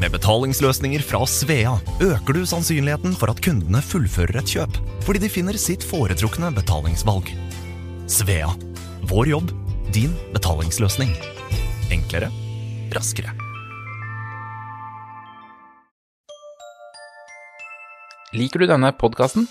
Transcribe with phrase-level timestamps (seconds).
[0.00, 5.28] Med betalingsløsninger fra Svea øker du sannsynligheten for at kundene fullfører et kjøp, fordi de
[5.28, 7.28] finner sitt foretrukne betalingsvalg.
[8.08, 8.48] Svea
[9.10, 9.52] vår jobb,
[9.92, 11.12] din betalingsløsning.
[11.92, 12.30] Enklere,
[12.96, 13.34] raskere.
[18.32, 19.50] Liker du denne podkasten?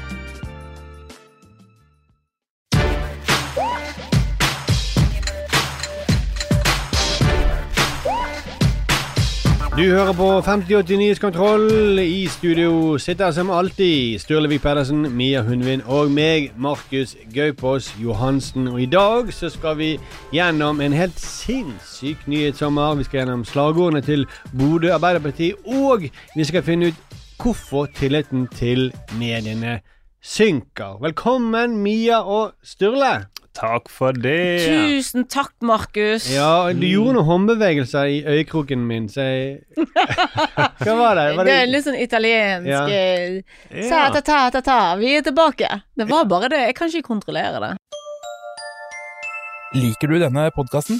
[9.81, 11.99] Du hører på 5080 Nyhetskontroll.
[11.99, 18.67] I studio sitter som alltid Sturlevik Pedersen, Mia Hundvin og meg, Markus Gaupås Johansen.
[18.67, 19.89] Og i dag så skal vi
[20.33, 22.93] gjennom en helt sinnssyk nyhetssommer.
[22.99, 28.91] Vi skal gjennom slagordene til Bodø Arbeiderparti, og vi skal finne ut hvorfor tilliten til
[29.17, 29.79] mediene
[30.21, 31.01] synker.
[31.01, 33.30] Velkommen, Mia og Sturle.
[33.53, 34.63] Takk for det.
[34.63, 36.23] Tusen takk, Markus.
[36.31, 39.63] Ja, du gjorde noen håndbevegelser i øyekroken min, så jeg
[40.85, 41.25] Hva var det?
[41.35, 42.85] Var det er litt sånn italiensk Ja.
[43.89, 45.67] Sa ta ta ta ta, vi er tilbake.
[45.99, 46.61] Det var bare det.
[46.69, 47.73] Jeg kan ikke kontrollere det.
[49.75, 50.99] Liker du denne podkasten?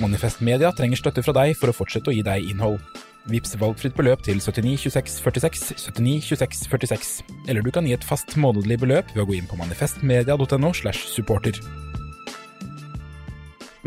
[0.00, 2.82] Manifest Media trenger støtte fra deg for å fortsette å gi deg innhold.
[3.30, 7.12] Vips valgfritt beløp til 79 26 46, 79 26 46.
[7.48, 11.06] Eller du kan gi et fast månedlig beløp ved å gå inn på manifestmedia.no slash
[11.14, 11.60] supporter.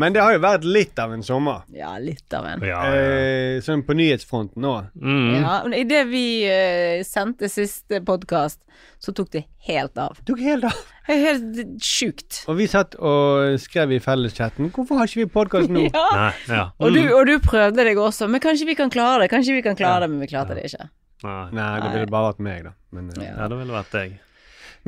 [0.00, 1.62] Men det har jo vært litt av en sommer.
[1.74, 2.62] Ja, litt av en.
[2.66, 2.94] Ja, ja.
[2.98, 4.88] Eh, sånn på nyhetsfronten òg.
[4.98, 5.36] Mm.
[5.38, 8.58] Ja, Idet vi uh, sendte siste podkast,
[8.98, 10.18] så tok det helt av.
[10.26, 10.80] Tok helt av.
[11.06, 12.40] Det er Helt sjukt.
[12.48, 15.82] Og vi satt og skrev i felleschatten Hvorfor har ikke vi podkast nå?
[15.94, 16.04] Ja.
[16.16, 16.62] Nei, ja.
[16.80, 19.30] Og du, og du prøvde deg også, men kanskje vi kan klare det.
[19.34, 20.88] Kanskje vi kan klare det, men vi klarte det ikke.
[21.24, 21.38] Nei.
[21.56, 22.74] Nei, det ville bare vært meg, da.
[22.96, 23.34] Men, eh, Ja.
[23.42, 24.16] Ja, det ville vært deg.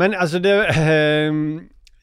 [0.01, 1.43] men altså, det eh,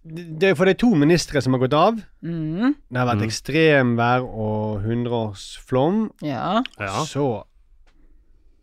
[0.03, 1.99] Det er for det er to ministre som har gått av.
[2.23, 3.27] Mm, Det har vært Mm.
[3.29, 6.09] ekstremvær og hundreårsflom.
[6.21, 6.61] ja.
[6.79, 7.05] Ja.
[7.05, 7.43] Så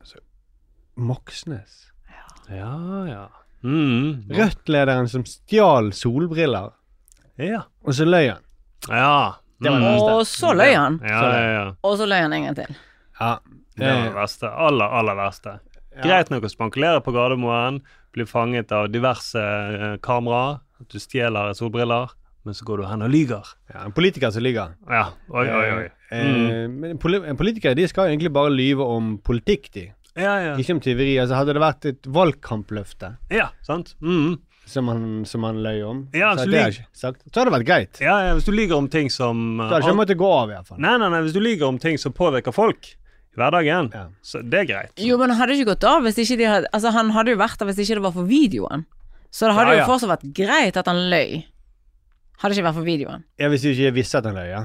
[0.00, 0.18] altså,
[0.96, 1.86] Moxnes.
[2.50, 3.28] Ja, ja.
[3.64, 4.28] Mm.
[4.30, 6.72] Rødt-lederen som stjal solbriller,
[7.38, 7.62] Ja.
[7.84, 8.42] og så løy han.
[8.88, 9.34] Ja.
[9.62, 10.02] Det var det Mm.
[10.18, 11.00] Og så løy han.
[11.02, 11.72] Ja, ja, ja.
[11.84, 12.76] Og så løy han en gang til.
[13.20, 13.38] Ja.
[13.76, 14.46] Det var det verste.
[14.50, 15.58] Aller, aller verste.
[15.96, 16.02] Ja.
[16.04, 17.80] Greit nok å spankulere på Gardermoen,
[18.14, 22.10] bli fanget av diverse eh, kameraer, at du stjeler solbriller,
[22.44, 23.46] men så går du hen og lyger.
[23.72, 24.72] Ja, en politiker som lyver.
[24.88, 25.10] Ja.
[25.30, 25.86] Oi, oi, oi.
[25.86, 26.72] Eh, Mm.
[26.80, 29.84] Men poli politikere de skal egentlig bare lyve om politikk, de.
[30.18, 30.54] Ja, ja.
[30.58, 31.12] Ikke om tyveri.
[31.22, 33.92] Altså Hadde det vært et valgkampløfte Ja, sant.
[34.02, 34.40] Mm.
[34.66, 37.22] som han, som han løy om, Ja, så, det ikke sagt.
[37.30, 38.00] så hadde det vært greit.
[38.02, 40.50] Ja, ja, hvis du lyger om ting som Da hadde ikke jeg måttet gå av,
[40.50, 40.78] i hvert fall.
[40.82, 42.90] Nei, nei, nei, hvis du lyger om ting som påvirker folk
[43.38, 44.06] hverdagen, Ja.
[44.22, 44.92] så det er greit.
[44.98, 47.36] Jo, men han hadde ikke gått av hvis ikke de hadde Altså, han hadde jo
[47.40, 48.84] vært der hvis ikke det var for videoen.
[49.30, 49.84] Så det hadde Ja, ja.
[49.86, 51.44] jo fortsatt vært greit at han løy.
[52.42, 53.24] Hadde ikke vært for videoen.
[53.38, 54.64] Ja, Hvis du ikke visste at han løy, ja.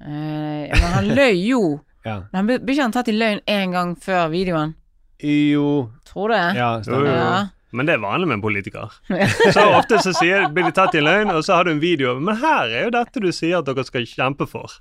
[0.00, 1.80] Eh, men han løy jo.
[2.08, 2.22] ja.
[2.32, 4.74] Men han ble ble ikke han tatt i løgn én gang før videoen?
[5.20, 6.42] Jo Tror det.
[6.56, 7.10] Ja, stemmer.
[7.12, 7.40] Ja.
[7.72, 8.90] Men det er vanlig med en politiker.
[9.54, 12.16] Så ofte så sier, blir de tatt i løgn, og så har du en video.
[12.18, 14.72] Men her er jo dette du sier at dere skal kjempe for.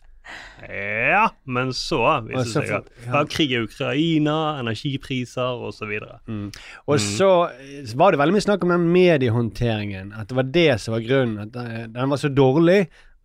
[0.69, 3.21] Ja, men så viser det seg at ja.
[3.31, 5.93] krig i Ukraina, energipriser osv.
[6.27, 6.49] Mm.
[6.85, 10.11] Og så eh, var det veldig mye snakk om den mediehåndteringen.
[10.19, 11.47] At det var det som var grunnen.
[11.47, 12.81] At eh, den var så dårlig.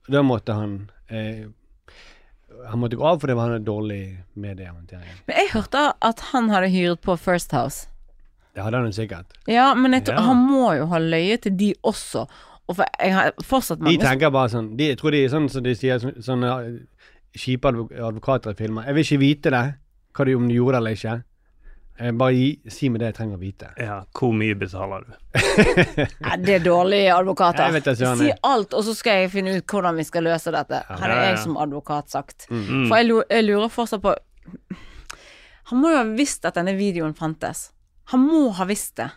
[0.09, 0.79] Da måtte han
[1.09, 1.47] eh,
[2.69, 4.03] han måtte gå av fordi han hadde dårlig
[4.41, 5.19] mediehåndtering.
[5.27, 7.89] Men jeg hørte at han hadde hyret på First House.
[8.55, 9.35] Det hadde han jo sikkert.
[9.51, 10.27] Ja, men jeg tror, Ja.
[10.31, 12.27] han må jo ha løyet til de også.
[12.69, 15.51] Og for jeg har fortsatt De tenker bare sånn de, Jeg tror de er sånn
[15.53, 16.79] som de sier, sånn- sånne eh,
[17.39, 18.87] kjipe advok advokater i filmer.
[18.89, 19.63] Jeg vil ikke vite det,
[20.15, 21.15] hva de, om de gjorde det eller ikke.
[21.95, 23.69] Eh, bare gi, si meg det jeg trenger å vite.
[23.79, 25.13] Ja, hvor mye betaler du?
[26.27, 27.77] Ja, det er dårlige advokater.
[27.79, 30.81] Det, si alt, og så skal jeg finne ut hvordan vi skal løse dette.
[30.89, 31.29] Her Ja, ja.
[31.31, 32.49] jeg som advokat sagt.
[32.51, 32.89] Mm.
[32.89, 34.15] For jeg, jeg lurer fortsatt på
[35.71, 37.69] Han må jo ha visst at denne videoen fantes.
[38.13, 39.09] Han må ha visst det.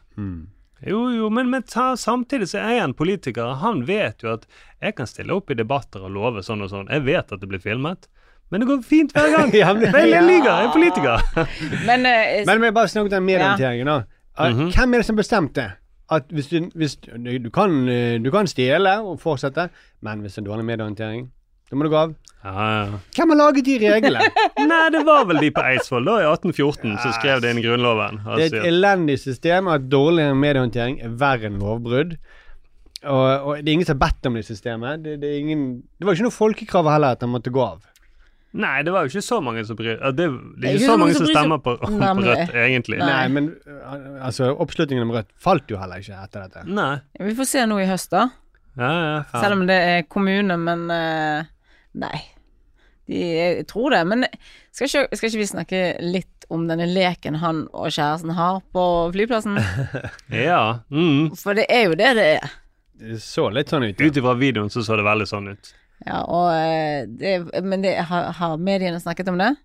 [0.85, 3.56] Jo, jo, men, men ta, samtidig så er jeg en politiker.
[3.63, 4.45] Han vet jo at
[4.83, 6.91] jeg kan stille opp i debatter og love sånn og sånn.
[6.94, 8.06] Jeg vet at det blir filmet,
[8.51, 9.56] men det går fint hver gang.
[9.62, 10.21] Ja, men- jeg ja.
[10.21, 11.25] lyver, jeg er politiker.
[11.89, 13.97] Men, uh, Men vi bare snakket om mediehåndteringen, da.
[14.38, 14.71] Mm -hmm.
[14.75, 15.71] Hvem er det som bestemte
[16.12, 19.69] at hvis du, hvis du, du, kan, eh, du kan stjele og fortsette,
[20.01, 21.31] men hvis det er dårlig mediehåndtering,
[21.69, 22.13] da må du gå av.
[22.45, 22.99] Ja, ja.
[23.17, 24.27] Hvem har laget de reglene?
[24.71, 27.65] Nei, det var vel de på Eidsvoll da, i 1814 som skrev det inn i
[27.65, 28.21] Grunnloven.
[28.23, 32.15] Det er Altså, et elendig system, og at dårlig mediehåndtering er verre enn lovbrudd.
[33.07, 35.03] Og, og det er ingen som har bedt om det systemet.
[35.03, 35.67] Det, det, er ingen,
[35.97, 37.83] det var ikke noe folkekrav heller at han måtte gå av.
[38.57, 40.95] nei, det var jo ikke så mange som bryr det, det er er ikke så
[40.97, 41.91] mange som stemmer på, på
[42.25, 42.97] Rødt, egentlig.
[43.01, 43.09] Nei.
[43.11, 46.65] Nei, men uh, altså, oppslutningen om Rødt falt jo heller ikke etter dette.
[46.69, 46.95] Nei.
[47.21, 48.29] vi får se nå i høst, da.
[48.77, 49.21] Ja, ja.
[49.33, 51.47] Selv om det er kommune, men eh,
[51.97, 52.19] Nei.
[53.07, 54.03] De, jeg tror det.
[54.09, 54.25] Men
[54.75, 58.85] skal ikke, skal ikke vi snakke litt om denne leken han og kjæresten har på
[59.15, 59.59] flyplassen?
[60.49, 60.79] ja.
[60.91, 61.35] Mm.
[61.39, 62.55] For det er jo det det er.
[62.97, 63.99] Det så litt sånn ut.
[63.99, 65.73] Ut ifra videoen så så det veldig sånn ut.
[66.05, 69.55] Ja, og eh, det, Men det, har, har mediene snakket om det?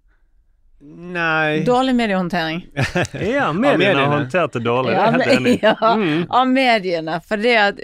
[0.82, 2.64] Nei Dårlig mediehåndtering.
[3.36, 6.26] Ja, mediene håndterte har håndtert det dårlig, det er Ja, helt enig ja, Mm.
[6.30, 7.20] av mediene.
[7.28, 7.80] For det at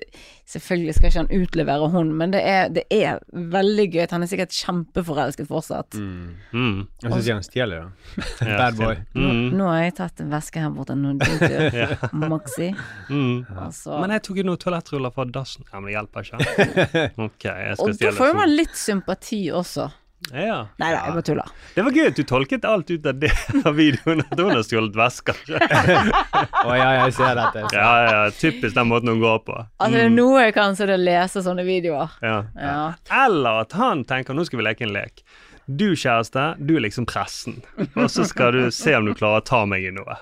[0.49, 3.19] Selvfølgelig skal ikke han utlevere hun, men det er, det er
[3.53, 4.06] veldig gøy.
[4.15, 5.99] Han er sikkert kjempeforelsket fortsatt.
[6.00, 6.87] Mm.
[7.05, 8.23] Jeg syns han stjeler, da.
[8.49, 8.95] Ja, Bad boy.
[9.12, 9.43] Mm.
[9.61, 10.97] Nå har jeg tatt en veske her borte.
[10.97, 12.71] Nå driter du, Maxi.
[13.12, 13.45] Mm.
[13.61, 13.99] Altså.
[14.00, 15.69] Men jeg tok jo noen toalettruller fra dassen.
[15.69, 17.05] Ja, men det hjelper ikke.
[17.29, 19.91] Ok, jeg skal Og da får man litt sympati også.
[20.35, 20.56] Ja.
[20.82, 21.50] Nei da, jeg bare tuller.
[21.76, 23.31] Det var gøy at du tolket alt ut av det
[23.69, 24.25] av videoen.
[24.26, 25.38] At hun har stjålet vesker.
[26.69, 27.62] Å ja, jeg ser dette.
[27.62, 27.79] jeg ser.
[27.79, 29.56] Ja, ja, typisk den måten hun går på.
[29.79, 32.17] Altså, det er noe jeg kan, så det er å lese sånne videoer.
[32.25, 32.38] Ja.
[32.59, 32.81] Ja.
[33.25, 35.23] Eller at han tenker nå skal vi leke en lek.
[35.69, 37.61] Du kjæreste, du er liksom pressen.
[37.94, 40.17] Og så skal du se om du klarer å ta meg i noe.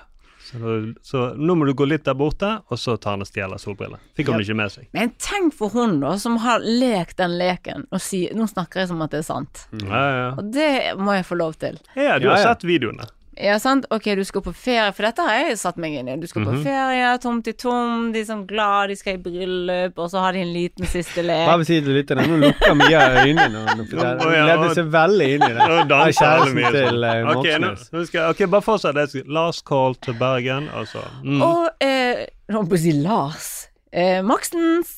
[0.47, 3.59] Så, så nå må du gå litt der borte, og så tar han og stjeler
[3.59, 3.99] solbriller.
[4.15, 4.87] Fikk hun ikke med seg.
[4.95, 8.91] Men tenk for hun, da, som har lekt den leken, og sier Nå snakker jeg
[8.93, 9.65] som at det er sant.
[9.83, 10.27] Ja, ja.
[10.39, 10.69] Og det
[11.01, 11.79] må jeg få lov til.
[11.95, 12.51] ja, du Ja, har ja.
[12.53, 13.07] sett videoene.
[13.37, 13.85] Ja, sant?
[13.93, 16.15] Ok, du skal på ferie, for dette har jeg satt meg inn i.
[16.17, 16.55] Du skal Mhm.
[16.55, 20.19] på ferie, tom til tom, de er sånn glad, de skal i bryllup, og så
[20.23, 21.45] har de en liten siste lek.
[21.45, 25.67] Bare si til lytterne, nå lukker Mia øynene hun og- seg veldig inn i det.
[25.69, 29.27] Nå danser alle mye til uh, Ok, nå, nå skal, ok, bare fortsett.
[29.27, 31.03] Last call til Bergen, altså.
[31.23, 31.41] Mm.
[31.41, 33.67] Og eh, Nå holdt på å si Lars.
[33.91, 34.95] Eh, Maxens.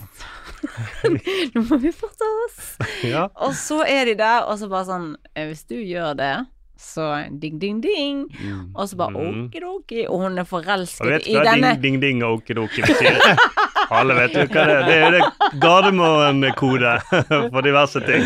[1.55, 2.77] Nå må vi forte oss.
[3.03, 3.27] Ja.
[3.35, 6.45] Og så er de der, og så bare sånn eh, Hvis du gjør det,
[6.79, 7.05] så
[7.39, 8.21] ding, ding, ding.
[8.75, 9.49] Og så bare Mm.
[9.49, 10.05] okidoki.
[10.09, 13.19] Og hun er forelsket vet du i hva denne ding, ding, ding og okidoki betyr?
[13.91, 14.83] Alle vet jo hva det er.
[14.87, 15.23] Det er det
[15.61, 16.93] Gardermoen-kode
[17.53, 18.23] for diverse ting.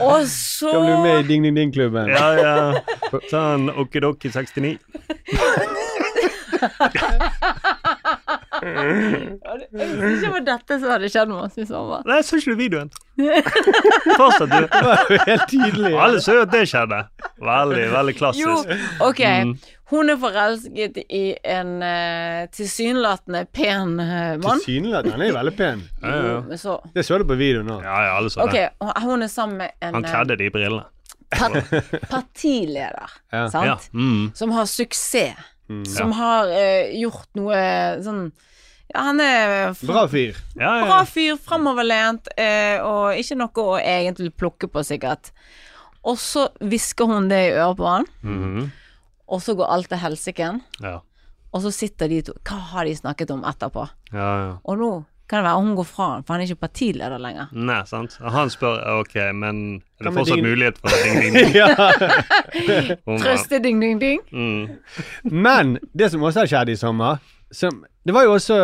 [0.00, 2.08] Og så Skal bli med i Ding Ding Ding-klubben.
[2.12, 2.54] Ja, ja.
[3.30, 4.78] Sånn okidoki 69.
[8.62, 12.02] Jeg visste ikke det var dette som hadde skjedd med oss i sommer.
[12.08, 12.90] Nei, så ikke du videoen?
[14.16, 14.66] Fortsett, du.
[14.66, 15.92] Det var jo helt tydelig.
[16.06, 17.00] Alle så jo at det skjedde.
[17.46, 18.86] Veldig, veldig Jo, klassisk.
[19.06, 19.22] ok.
[19.46, 19.54] Mm.
[19.92, 24.58] Hun er forelsket i en uh, tilsynelatende pen uh, mann.
[24.64, 25.14] Tilsynelatende.
[25.14, 25.84] Han er jo veldig pen.
[26.02, 26.58] Ja, ja.
[26.58, 27.84] Så Det så du på videoen òg.
[27.86, 28.94] Ja, ja, alle så okay, det.
[29.06, 30.84] hun er sammen med en Han eh, kledde de brillene.
[31.30, 31.54] par
[32.12, 33.46] partileder, Ja.
[33.50, 33.66] sant?
[33.66, 33.76] Ja.
[33.94, 34.32] Mm.
[34.34, 35.34] Som har suksess.
[35.90, 37.56] Som har eh, gjort noe
[38.04, 38.32] sånn
[38.94, 40.36] Ja, han er Bra fyr.
[40.54, 45.32] Ja, bra fyr, framoverlent, eh, og ikke noe å egentlig plukke på, sikkert.
[46.06, 48.70] Og så hvisker hun det i øret på han, Mhm.
[49.28, 50.60] og så går alt til helsike.
[50.80, 51.00] ja.
[51.52, 53.88] Og så sitter de to Hva har de snakket om etterpå?
[54.12, 54.58] Ja, ja.
[54.64, 57.46] Og nå kan det være hun går fra han, for han er ikke partileder lenger.
[57.52, 58.18] Nei, sant.
[58.22, 59.62] Og han spør ok, men
[60.00, 60.46] er det fortsatt ding...
[60.46, 61.54] mulighet for ding, ding, ding?
[61.56, 61.68] ja.
[63.06, 64.20] Hun Trøste ding, ding, ding.
[64.32, 65.32] Mm.
[65.32, 67.18] Men det som også har skjedd i sommer
[67.52, 68.56] som, Det var jo også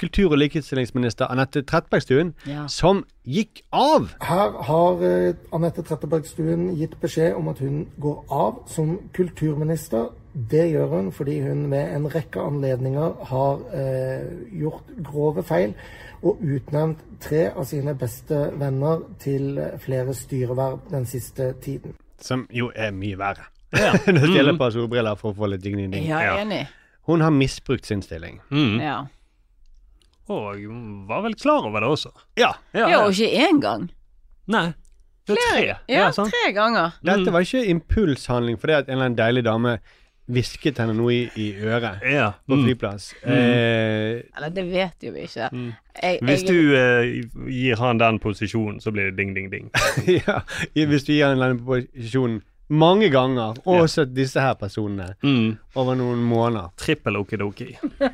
[0.00, 2.66] kultur- og likestillingsminister Anette Trettebergstuen Ja.
[2.68, 4.08] som gikk av.
[4.24, 10.08] Her har eh, Anette Trettebergstuen gitt beskjed om at hun går av som kulturminister.
[10.34, 14.28] Det gjør hun fordi hun ved en rekke anledninger har eh,
[14.60, 15.74] gjort grove feil
[16.22, 21.94] og utnevnt tre av sine beste venner til flere styreverv den siste tiden.
[22.20, 23.46] som jo er mye verre.
[23.72, 23.92] Ja.
[24.06, 24.54] Enn stjeler stjele Mm.
[24.54, 26.04] et par solbriller for å få litt ding-ding-ding.
[26.06, 26.36] Ja, Ja.
[26.44, 26.66] enig.
[27.06, 28.40] Hun har misbrukt sin stilling.
[28.50, 28.80] Mm.
[28.80, 28.98] Ja.
[30.30, 30.60] Og
[31.08, 32.12] var vel klar over det også.
[32.38, 32.52] Ja.
[32.74, 33.88] Ja, ja, og ikke én gang.
[34.46, 34.72] Nei.
[35.26, 35.74] Det er tre.
[35.88, 36.30] Ja, sant?
[36.32, 36.92] tre ganger.
[37.06, 39.74] Dette var ikke impulshandling fordi at en eller annen deilig dame
[40.32, 42.30] hvisket henne noe i, i øret Ja.
[42.48, 42.64] på Mm.
[42.66, 43.12] flyplass.
[43.24, 45.48] Eh, Eller det vet jo vi ikke.
[45.52, 45.72] Mm.
[46.02, 49.70] Jeg, Hvis jeg, du eh, gir han den posisjonen, så blir det ding, ding, ding.
[50.26, 50.40] ja,
[50.74, 55.56] hvis du gir han den posisjonen mange ganger, også også disse her personene, Mm.
[55.74, 56.68] over noen måneder.
[56.78, 57.72] Trippel okidoki.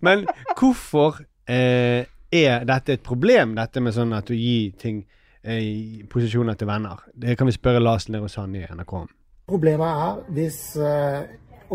[0.00, 0.26] Men
[0.58, 1.18] hvorfor
[1.48, 5.02] eh, er dette et problem, dette med sånn at du gir ting
[5.42, 7.02] eh, i posisjoner til venner?
[7.14, 9.08] Det kan vi spørre Lars Nero Sand i NRK om.
[9.50, 11.24] Problemet er hvis eh,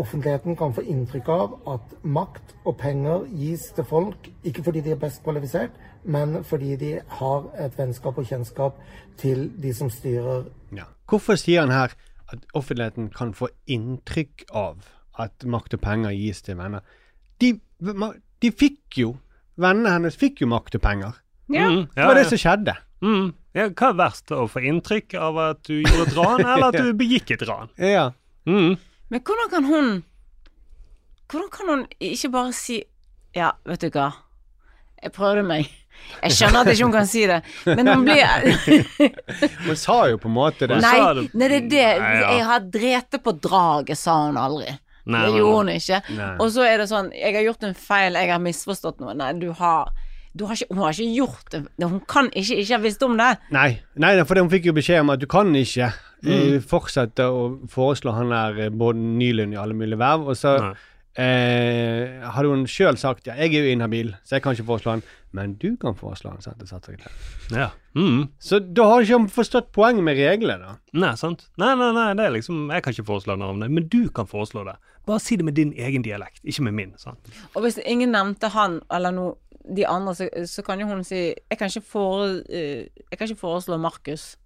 [0.00, 4.94] offentligheten kan få inntrykk av at makt og penger gis til folk, ikke fordi de
[4.94, 8.78] er best kvalifisert, men fordi de har et vennskap og kjennskap
[9.20, 10.88] til de som styrer Ja.
[11.08, 11.92] Hvorfor sier han her
[12.32, 16.80] at offentligheten kan få inntrykk av at makt og penger gis til venner?
[17.40, 17.58] De,
[18.42, 19.16] de fikk jo
[19.56, 21.12] Vennene hennes fikk jo makt og penger.
[21.48, 21.68] ja.
[21.70, 21.86] Mm.
[21.94, 22.74] Det var det som skjedde.
[23.00, 23.30] Mm.
[23.56, 24.30] Ja, hva er verst?
[24.36, 27.70] Å få inntrykk av at du gjorde et ran, eller at du begikk et ran?
[27.80, 28.10] Ja.
[28.46, 28.76] Mm.
[29.08, 29.88] Men hvordan kan hun
[31.30, 32.76] Hvordan kan hun ikke bare si
[33.34, 34.10] Ja, vet du hva.
[35.02, 35.66] Jeg prøvde meg.
[36.22, 38.22] Jeg skjønner at ikke hun kan si det, men hun blir
[39.66, 40.78] Hun sa jo på en måte det.
[40.84, 42.20] Nei, det- nei, det er det.
[42.36, 44.74] Jeg har drete på draget, sa hun aldri.
[45.06, 46.00] Nei, det gjorde hun ikke.
[46.16, 46.30] Nei.
[46.42, 49.14] Og så er det sånn Jeg har gjort en feil, jeg har misforstått noe.
[49.16, 49.92] Nei, du har,
[50.44, 51.62] har ikke, Hun har ikke gjort det.
[51.82, 53.38] Hun kan ikke ikke ha visst om det.
[53.50, 55.92] Nei, nei, for hun fikk jo beskjed om at du kan ikke
[56.26, 56.30] Mm.
[56.56, 60.26] eh, fortsette å foreslå han der eh, Bård Nylund i alle mulige verv.
[60.28, 60.74] Og så
[61.20, 64.90] eh, hadde hun sjøl sagt ja, jeg er jo inhabil, så jeg kan ikke foreslå
[64.96, 65.02] han,
[65.36, 66.42] men du kan foreslå han.
[66.44, 67.12] Sette statssekretær.
[67.54, 67.68] Ja.
[67.96, 68.26] Mm.
[68.42, 70.74] Så da har ikke hun forstått poenget med reglene, da.
[70.96, 71.46] Nei, sant?
[71.60, 74.64] Nei, nei, nei, det er liksom Jeg kan ikke foreslå navnet, men du kan foreslå
[74.68, 74.76] det.
[75.06, 76.94] Bare si det med din egen dialekt, ikke med min.
[76.98, 77.30] sant?
[77.54, 79.34] Og hvis ingen nevnte han eller no,
[79.76, 83.28] de andre, så, så kan jo hun si Jeg kan ikke, fore, eh, jeg kan
[83.28, 84.36] ikke foreslå Markus,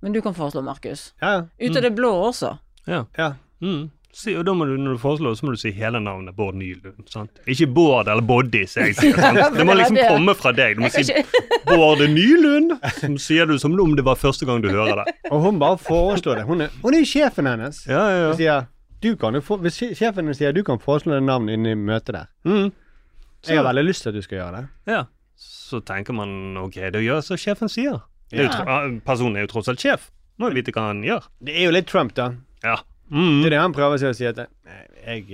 [0.00, 1.14] men du kan foreslå Markus.
[1.22, 1.42] Ja, ja.
[1.70, 2.56] Ut av det blå også.
[2.86, 3.04] Ja.
[3.18, 3.32] ja.
[3.60, 3.90] Mm.
[4.14, 6.54] Si, og da må du, når du foreslår, så må du si hele navnet Bård
[6.54, 7.08] Nylund.
[7.10, 7.40] sant?
[7.50, 9.40] Ikke Bård eller Boddy, sier jeg sant?
[9.58, 10.76] Det må liksom komme fra deg.
[10.78, 11.02] Du må si
[11.70, 15.16] Bård Nylund, som sier du som om det var første gang du hører det.
[15.32, 16.46] Og hun bare foreslår det.
[16.46, 17.82] Hun er, hun er jo sjefen hennes.
[17.90, 18.70] Ja, ja, Hun sier,
[19.02, 22.30] du kan hvis sjefen hennes sier du kan foreslå det navnet inne i møtet der.
[22.46, 22.70] Mm.
[23.48, 24.64] Jeg har veldig lyst til at du skal gjøre det.
[24.90, 25.04] Ja.
[25.40, 28.02] Så tenker man ok, da gjør jeg som sjefen sier.
[28.34, 28.48] Ja.
[28.64, 30.08] ah, personen er jo tross alt sjef.
[30.40, 31.28] Må jo vite hva han gjør.
[31.44, 32.32] Det er jo litt Trump, da.
[32.64, 32.78] Ja.
[33.14, 33.42] Mm.
[33.44, 34.48] Det er det han prøver seg å si at eh,
[35.06, 35.26] jeg,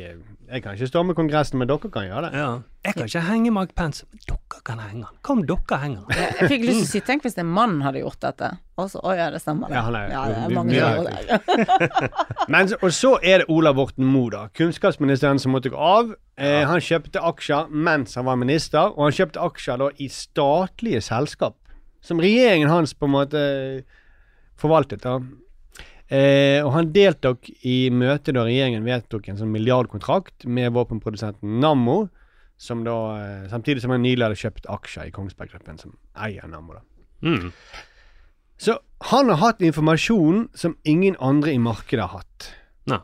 [0.51, 2.39] jeg kan ikke storme Kongressen, men dere kan gjøre det.
[2.43, 2.51] ja.
[2.85, 5.17] Jeg kan ikke henge Mike Pence, men dere kan henge han.
[5.25, 6.23] Hva om dere henger han?
[6.41, 8.49] jeg fikk lyst til å si Tenk hvis en mann hadde gjort dette.
[8.81, 9.69] Og så Å ja, det stemmer.
[9.69, 9.77] det.
[9.77, 10.73] Ja, han er- ja, det er mange
[11.09, 12.11] det.
[12.53, 14.43] Men, og så er det Ola Borten Moe, da.
[14.57, 16.15] Kunnskapsministeren som måtte gå av.
[16.41, 21.01] Eh, han kjøpte aksjer mens han var minister, og han kjøpte aksjer da i statlige
[21.05, 21.57] selskap.
[22.01, 23.45] Som regjeringen hans på en måte
[24.61, 25.05] forvaltet.
[25.05, 25.19] da.
[26.11, 32.09] Eh, og han deltok i møtet da regjeringen vedtok en sånn milliardkontrakt med våpenprodusenten Nammo,
[32.59, 36.49] som da, eh, samtidig som han nylig hadde kjøpt aksjer i Kongsberg Gruppen, som eier
[36.51, 36.75] Nammo.
[36.75, 36.83] da.
[37.23, 37.53] Mm.
[38.59, 38.79] Så
[39.13, 42.55] han har hatt informasjon som ingen andre i markedet har hatt.
[42.91, 42.99] Ne.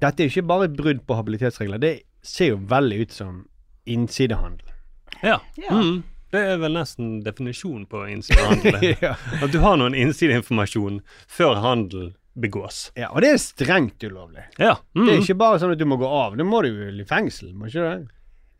[0.00, 3.48] Dette er ikke bare et brudd på habilitetsregler, det ser jo veldig ut som
[3.86, 4.70] innsidehandel.
[5.22, 5.40] Ja.
[5.58, 5.74] Ja.
[5.74, 6.04] Mm.
[6.32, 8.82] Det er vel nesten definisjonen på innsidehandel.
[9.06, 9.14] ja.
[9.40, 12.92] At du har noen innsideinformasjon før handel begås.
[12.94, 14.44] ja, og det er strengt ulovlig.
[14.60, 14.76] Ja.
[14.94, 15.06] Mm.
[15.06, 17.06] Det er ikke bare sånn at du må gå av, da må du jo i
[17.08, 18.12] fengsel, må ikke det?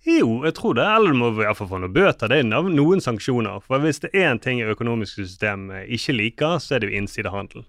[0.08, 0.86] Jo, jeg tror det.
[0.86, 2.30] Eller du må i hvert fall få noen bøter.
[2.30, 3.58] Det er noen sanksjoner.
[3.66, 7.00] For hvis det er en ting i økonomiske system ikke liker, så er det jo
[7.02, 7.66] innsidehandel.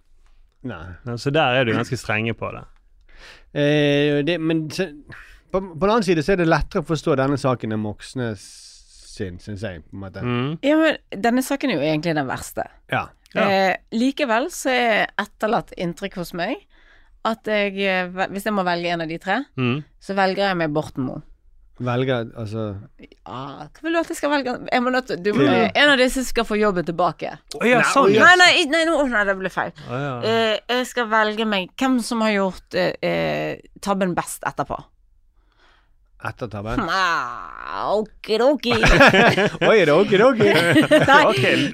[0.69, 0.83] Nei.
[1.19, 2.63] Så der er du ganske strenge på det.
[3.51, 7.39] Eh, det men på, på den annen side så er det lettere å forstå denne
[7.41, 8.45] saken enn Moxnes
[9.19, 9.83] sin, syns jeg.
[9.85, 10.23] på en måte.
[10.25, 10.49] Mm.
[10.65, 12.65] Ja, men denne saken er jo egentlig den verste.
[12.91, 13.05] Ja.
[13.35, 13.45] Ja.
[13.45, 16.63] Eh, likevel så er etterlatt inntrykk hos meg
[17.29, 19.83] at jeg, eh, hvis jeg må velge en av de tre, Mm.
[20.01, 21.21] så velger jeg meg Borten Moe.
[21.79, 22.63] Velger altså
[22.99, 24.55] Ja, hva vil du at jeg skal velge?
[24.67, 27.38] Jeg må nødt du, En av disse skal få jobben tilbake.
[27.55, 29.71] Oh, ja, sånn, nei, Nei, nei, nei, nei, det ble feil.
[29.88, 30.09] Oh, ja.
[30.27, 34.75] Eh, jeg skal velge meg hvem som har gjort eh, eh, tabben best etterpå.
[36.19, 36.81] Etter tabben?
[37.79, 38.73] Okidoki.
[39.69, 40.49] Oi, er det okidoki?
[41.09, 41.21] Nei,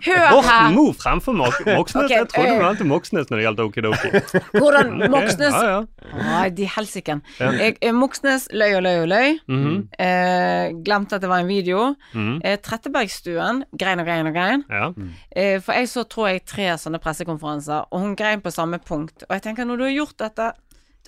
[0.06, 0.36] hør her.
[0.36, 2.12] Morten Moe fremfor Moxnes.
[2.12, 2.60] Jeg trodde eh.
[2.60, 4.12] du mente Moxnes når det gjaldt okidoki.
[4.54, 5.82] Hvordan Moxnes Ja, ja.
[6.14, 7.24] Å, de helsiken.
[7.42, 9.36] Eh, Moxnes løy og løy og løy.
[9.50, 9.78] Mhm.
[10.06, 11.88] Eh, glemte at det var en video.
[12.14, 14.66] Eh, Trettebergstuen grein og grein og grein.
[14.70, 14.92] Ja.
[15.34, 19.25] Eh, for jeg så, tror jeg, tre sånne pressekonferanser, og hun grein på samme punkt.
[19.25, 20.52] Og jeg tenker, når du har gjort dette,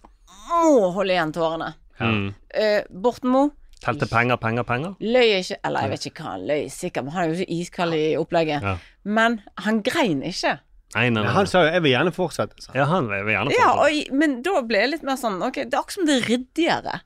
[0.02, 0.08] du
[0.50, 1.76] må holde igjen tårene.
[2.00, 2.34] Mm.
[2.54, 3.50] Eh, Borten Moe
[3.82, 4.96] Telte penger, penger, penger.
[5.00, 7.58] løy ikke Eller jeg vet ikke hva han løy, sikkert, men han er jo ikke
[7.62, 8.64] iskald i opplegget.
[8.66, 8.78] Ja.
[9.06, 10.58] Men han grein ikke.
[10.96, 11.34] Nei, nei, nei.
[11.36, 12.58] Han sa jo 'jeg vil gjerne fortsette'.
[12.64, 12.72] Så.
[12.74, 15.56] Ja, han vil vil gjerne Ja, og, men da ble jeg litt mer sånn Ok,
[15.68, 17.02] det er akkurat som det er ryddigere.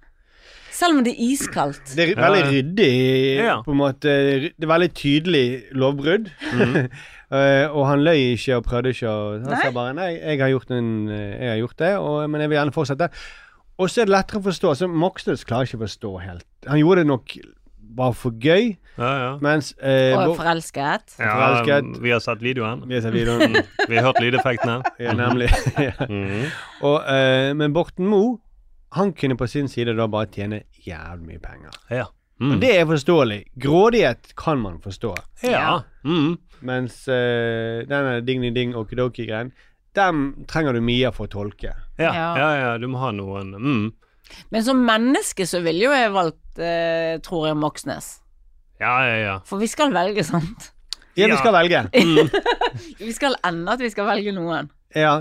[0.71, 1.95] Selv om det er iskaldt.
[1.95, 3.61] Det er veldig ryddig, Ja.
[3.61, 4.09] på en måte.
[4.55, 6.31] Det er veldig tydelig lovbrudd.
[6.53, 6.89] Mm.
[7.75, 9.11] og han løy ikke og prøvde ikke
[9.47, 12.41] Han sa bare 'nei, jeg har gjort, en, eh, jeg har gjort det, og, men
[12.41, 13.09] jeg vil gjerne fortsette'.
[13.81, 14.75] Og så er det lettere å forstå.
[14.77, 16.45] Så Moxnes klarer ikke å forstå helt.
[16.69, 17.33] Han gjorde det nok
[17.91, 19.31] bare for gøy, Ja, ja.
[19.43, 21.15] mens eh, Og forelsket.
[21.19, 21.97] ja Forelsket.
[22.03, 22.85] vi har sett videoen.
[22.87, 23.57] Vi har sett videoen.
[23.89, 24.77] Vi har hørt lydeffektene.
[25.03, 25.49] Ja, nemlig.
[25.89, 25.95] ja.
[26.07, 26.45] Mhm.
[26.87, 28.37] og, eh, men Borten Moe,
[28.95, 31.75] han kunne på sin side da bare tjene jævlig mye penger.
[31.89, 32.05] Ja.
[32.41, 32.59] Og Mm.
[32.59, 33.43] det er forståelig.
[33.61, 35.11] Grådighet kan man forstå.
[35.45, 35.81] Ja.
[36.03, 36.39] Mm.
[36.65, 39.51] Mens uh, denne ding-ding-ding okidoki-greien,
[39.97, 41.73] dem trenger du Mia for å tolke.
[41.99, 42.11] Ja.
[42.11, 42.27] Ja.
[42.39, 43.89] ja, ja, du må ha noen mm.
[44.49, 48.13] Men som menneske så ville jo jeg valgt, eh, tror jeg, Moxnes.
[48.79, 49.33] Ja, ja, ja.
[49.45, 50.71] For vi skal velge, sant?
[51.19, 51.81] Ja, vi skal velge.
[53.01, 54.69] Vi skal ende at vi skal velge noen.
[54.95, 55.17] Ja,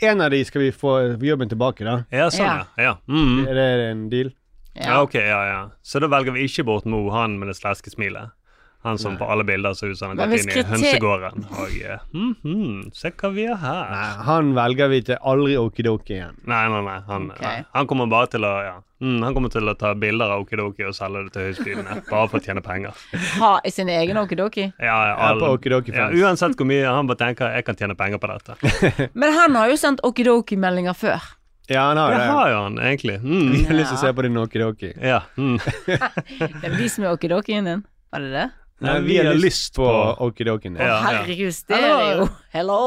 [0.00, 1.98] en av de skal vi få jobben tilbake, da.
[2.08, 2.64] Ja, sånn, ja.
[2.80, 2.94] ja.
[3.04, 3.42] Mm.
[3.44, 4.30] Er det en deal?
[4.72, 5.60] Ja, ok, ja, ja.
[5.82, 8.32] Så da velger vi ikke bort Mo, han med det sleske smilet.
[8.82, 11.42] Han som på alle bilder ser ut som han har gått inn i hønsegården.
[11.52, 11.72] Og
[12.16, 13.90] mm, mm, se hva vi har her.
[13.92, 16.38] Nei, han velger vi til aldri okidoki igjen.
[16.48, 16.94] Nei, nei, nei.
[17.10, 17.44] Han, okay.
[17.44, 17.66] nei.
[17.76, 18.78] han kommer bare til å ja.
[19.04, 21.96] mm, Han kommer til å ta bilder av Okidoki og selge det til høystbydende.
[22.08, 23.02] Bare for å tjene penger.
[23.42, 24.70] Ha i sin egen okidoki.
[24.78, 28.22] Ja, ja, Ja, Okidoki ja, uansett hvor mye han bare tenker jeg kan tjene penger
[28.22, 28.56] på dette.
[29.20, 31.28] Men han har jo sendt okidoki-meldinger før.
[31.68, 32.32] Ja, han har Det det.
[32.32, 33.20] har jo han egentlig.
[33.20, 33.52] Mm.
[33.52, 34.94] Vi har lyst til å se på din okidoki.
[34.96, 35.20] Ja.
[35.36, 35.60] Mm.
[35.84, 37.84] Det er de som er okidokien din.
[38.10, 38.48] Var det det?
[38.80, 39.84] Nei, vi har lyst på
[40.24, 40.76] okidokien.
[40.76, 41.00] Å, Ja, ja.
[41.20, 42.28] herregud, stereo.
[42.54, 42.78] Hello.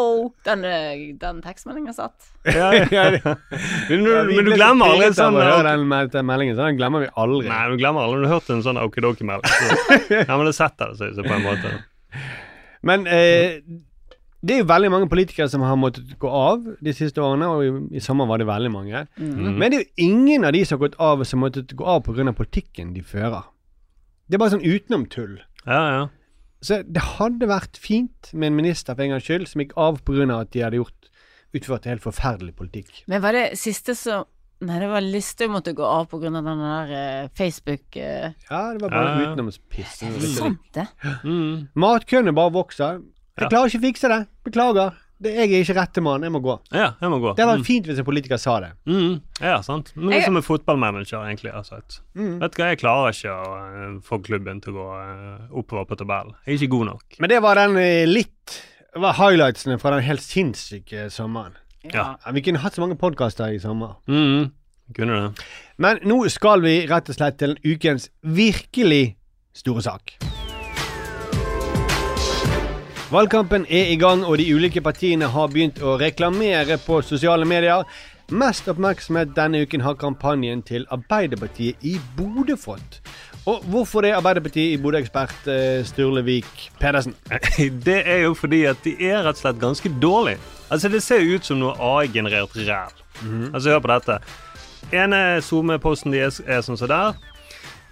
[0.45, 2.15] Den, eh, den tekstmeldingen satt.
[2.45, 3.03] Ja, ja.
[3.13, 6.77] Men, Ja, du- men du glemmer aldri en sånn å den den meldingen, så den
[6.81, 7.47] glemmer vi aldri.
[7.47, 9.53] Nei, du glemmer aldri du har hørt en sånn Okidoki-melding.
[9.53, 11.73] Så- men det setter det seg så på en måte.
[12.83, 13.61] Men eh,
[14.43, 17.63] det er jo veldig mange politikere som har måttet gå av de siste årene, og
[17.63, 19.05] i, i sommer var det veldig mange.
[19.15, 19.53] Mm.
[19.55, 21.85] Men det er jo ingen av de som har gått av, som har måttet gå
[21.85, 22.33] av pga.
[22.35, 23.45] politikken de fører.
[24.27, 25.37] Det er bare sånn utenomtull.
[25.67, 26.03] Ja, ja.
[26.63, 29.97] Så det hadde vært fint med en minister for en gangs skyld som gikk av
[30.07, 30.27] pga.
[30.41, 31.09] at de hadde gjort
[31.53, 33.03] utført helt forferdelig politikk.
[33.07, 34.25] Men var det siste som
[34.63, 36.29] Nei, det var Listhaug måtte gå av pga.
[36.31, 36.91] den der
[37.25, 38.31] uh, Facebook uh...
[38.47, 39.31] Ja, det var bare Ja.
[39.33, 39.97] utenomspiss.
[40.07, 40.85] Er det sant, det?
[41.25, 41.67] Mm.
[41.75, 43.01] Matkøene bare vokser.
[43.35, 43.49] Jeg Ja.
[43.49, 44.21] klarer ikke å fikse det.
[44.45, 44.93] Beklager.
[45.23, 46.21] Det, jeg er ikke rette mann.
[46.27, 46.57] Jeg må gå.
[46.73, 47.33] ja, jeg må gå.
[47.37, 47.65] Det hadde Mm.
[47.65, 48.71] fint hvis en politiker sa det.
[48.85, 49.21] Mm.
[49.41, 49.91] Ja, sant.
[49.95, 51.79] Men Jeg- som en fotballmanager egentlig Altså.
[52.15, 52.39] Mm.
[52.41, 55.85] Vet du hva, jeg klarer ikke å eh, få klubben til å gå eh, oppover
[55.87, 56.35] på tabellen.
[56.45, 57.03] Jeg er ikke god nok.
[57.19, 58.59] Men det var den eh, litt
[58.95, 61.55] var highlightsene fra den helt sinnssyke sommeren.
[61.83, 62.15] Ja.
[62.25, 63.95] Ja, vi kunne hatt så mange podkaster i sommer.
[64.07, 64.51] Mm.
[64.93, 65.45] Kunne det.
[65.77, 69.15] Men nå skal vi rett og slett til ukens virkelig
[69.55, 70.32] store sak.
[73.13, 77.83] Valgkampen er i gang, og de ulike partiene har begynt å reklamere på sosiale medier.
[78.33, 82.97] Mest oppmerksomhet denne uken har kampanjen til Arbeiderpartiet i Bodø fått.
[83.45, 87.13] Og hvorfor det, Arbeiderpartiet i Bodø-ekspert eh, Sturlevik Pedersen?
[87.85, 90.41] Det er jo fordi at de er rett og slett ganske dårlige.
[90.73, 92.97] Altså, det ser jo ut som noe AI-generert ræl.
[93.53, 94.17] Altså, hør på dette.
[94.89, 97.13] Ene SoMe-posten deres er sånn som der.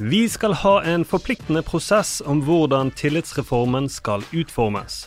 [0.03, 5.03] Vi skal ha en forpliktende prosess om hvordan tillitsreformen skal utformes.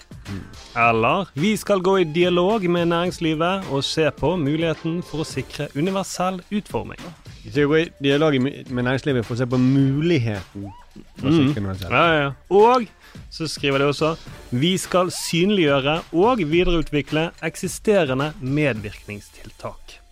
[0.78, 5.66] Eller vi skal gå i dialog med næringslivet og se på muligheten for å sikre
[5.74, 7.02] universell utforming.
[7.42, 10.70] Vi skal gå i dialog med næringslivet for å se på muligheten
[11.18, 11.98] for å sikre universell selv.
[11.98, 12.30] Ja, ja, ja.
[12.54, 12.86] Og
[13.34, 14.14] så skriver de også
[14.54, 20.03] Vi skal synliggjøre og videreutvikle eksisterende medvirkningstiltak.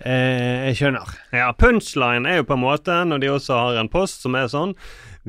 [0.00, 1.10] Eh, jeg skjønner.
[1.36, 4.48] Ja, Punchline er jo på en måte når de også har en post som er
[4.48, 4.72] sånn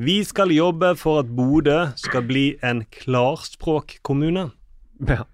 [0.00, 4.48] Vi skal jobbe for at Bodø skal bli en klarspråkkommune.
[5.04, 5.26] Ja.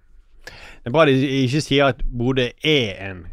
[0.83, 3.23] Det er bra de ikke sier at Bodø er en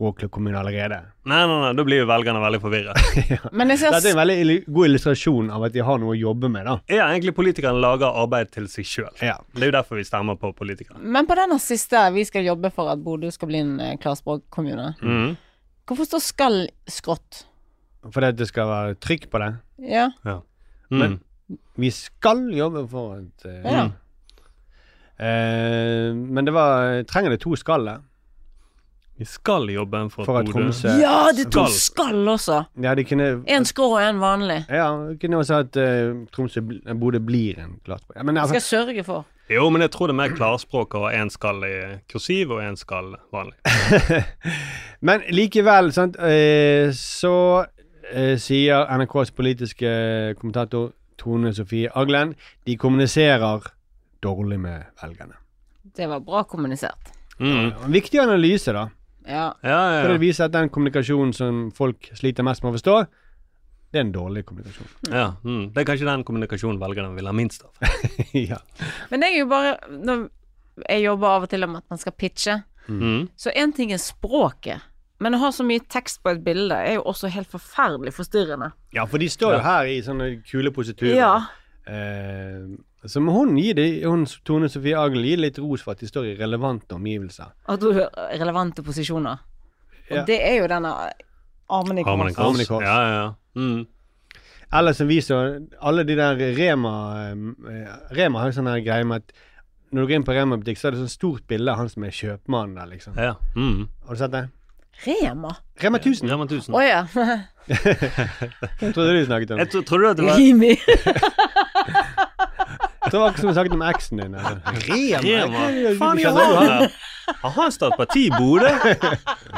[0.00, 1.02] klarspråklig kommune allerede.
[1.24, 2.96] Nei, nei, nei, da blir jo velgerne veldig forvirret.
[3.30, 3.38] ja.
[3.76, 6.66] ser Dette er en veldig god illustrasjon av at de har noe å jobbe med,
[6.66, 6.78] da.
[6.88, 9.12] Ja, egentlig politikerne lager arbeid til seg sjøl.
[9.20, 9.36] Ja.
[9.52, 10.98] Det er jo derfor vi stemmer på politikere.
[11.00, 14.94] Men på denne siste, vi skal jobbe for at Bodø skal bli en eh, klarspråkkommune.
[15.02, 15.36] Mm.
[15.86, 17.44] Hvorfor står 'skal' skrått?
[18.00, 19.56] fordi at det skal være trykk på det.
[19.84, 20.08] Ja.
[20.90, 20.98] Mm.
[20.98, 21.18] Men
[21.76, 23.82] vi skal jobbe for at uh, Ja.
[25.20, 28.00] uh, Men det var Trenger det to skall der?
[29.20, 31.74] Vi skal jobbe for, For at Tromsø ja, det to Skal.
[31.76, 32.62] skall også.
[32.80, 34.62] Ja, de kunne En skrå og en vanlig.
[34.72, 38.14] Ja, de kunne også at uh, Tromsø bl- Bodø blir en klarspråk.
[38.16, 39.26] Ja, men Jeg altså, skal sørge for.
[39.50, 41.74] Jo, men jeg tror det er mer klarspråk å ha én skall i
[42.08, 43.58] kursiv og én skall vanlig.
[45.08, 49.90] Men likevel, sant, uh, så uh, sier NRKs politiske
[50.40, 52.32] kommentator Tone Sofie Aglen
[52.64, 53.68] de kommuniserer
[54.24, 55.36] dårlig med velgerne.
[55.96, 57.12] Det var bra kommunisert.
[57.40, 57.72] Mm.
[57.84, 58.86] En Viktig analyse, da.
[59.26, 59.50] Ja.
[59.62, 62.78] Ja, ja, For å det viser at den kommunikasjonen som folk sliter mest med å
[62.78, 62.96] forstå,
[63.90, 64.90] det er en dårlig kommunikasjon.
[65.10, 65.72] ja mm.
[65.74, 67.72] Det er kanskje den kommunikasjonen velgerne vil ha minst av.
[68.50, 68.60] ja.
[69.10, 70.28] Men jeg er jo bare når
[70.86, 72.54] Jeg jobber av og til med at man skal pitche.
[72.88, 73.26] Mm.
[73.36, 74.86] Så én ting er språket,
[75.20, 78.70] men å ha så mye tekst på et bilde er jo også helt forferdelig forstyrrende.
[78.96, 81.18] ja, for de står jo her i sånne kule positurer.
[81.18, 81.34] Ja.
[81.84, 82.70] Eh,
[83.08, 86.08] så må hun gi det, hun Tone Sofie Aglen gi litt ros for at de
[86.10, 87.52] står i relevante omgivelser.
[87.68, 89.38] At du har relevante posisjoner.
[90.10, 90.24] Og Ja.
[90.26, 90.90] det er jo denne
[91.70, 92.34] armen i kors.
[92.36, 92.60] kors.
[92.60, 92.82] I kors.
[92.84, 93.32] Ja, ja, ja.
[93.56, 93.86] Mm.
[94.72, 95.38] Eller som vi så
[95.82, 96.92] Alle de der Rema
[97.32, 99.32] eh, Rema har jo sånn greie med at
[99.90, 102.04] når du går inn på Rema-butikk, så er det sånn stort bilde av han som
[102.06, 103.16] er kjøpmannen der, liksom.
[103.18, 103.32] ja.
[103.56, 103.88] Mm.
[104.06, 104.44] Har du sett det?
[105.06, 105.50] Rema?
[105.82, 106.30] Rema 1000.
[106.30, 106.74] Rema 1000.
[106.76, 107.00] Å ja.
[108.78, 109.58] Hvem trodde du snakket om?
[109.58, 110.76] Jeg tro, trodde du at det var Rimi.
[113.10, 114.34] Jeg det var akkurat som du snakket om eksen din.
[114.86, 115.22] Rema?
[115.26, 115.94] Rema?
[115.98, 116.90] Faen, jeg har
[117.40, 118.70] Har han startet parti i Bodø?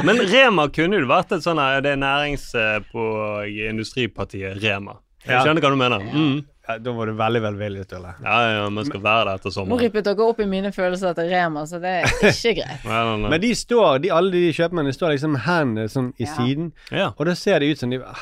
[0.04, 2.50] Men Rema kunne jo vært et sånn her Det er nærings-
[2.92, 3.04] på
[3.70, 4.98] industripartiet Rema.
[5.24, 5.44] Jeg Ja.
[5.44, 6.00] skjønner hva du mener.
[6.00, 6.44] Mm.
[6.68, 8.14] Ja, da var du veldig velvillig, Sturle.
[8.22, 9.68] Ja, ja, man skal være der etter sommeren.
[9.78, 12.84] Nå rippet dere opp i mine følelser etter Rema, så det er ikke greit.
[12.84, 13.30] Nei, nei, nei.
[13.30, 16.34] Men de står, de, alle de kjøpmennene står liksom hendene sånn i Ja.
[16.36, 17.08] siden, Ja.
[17.18, 18.14] og da ser det ut som de ah,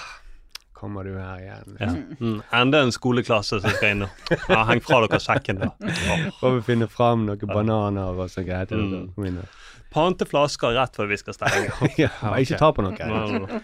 [0.81, 1.75] Kommer du her igjen?
[1.77, 1.89] Ja.
[2.21, 2.37] Mm.
[2.57, 4.07] Enda en skoleklasse som skal inn nå.
[4.49, 5.75] ja, Heng fra dere sekken, da.
[5.85, 6.23] Åh.
[6.39, 9.43] Får vi finne fram noen bananer og sånn greier Mm.
[9.91, 11.73] Pante flasker rett før vi skal stenge.
[11.99, 13.61] Ja, ikke ta på noe.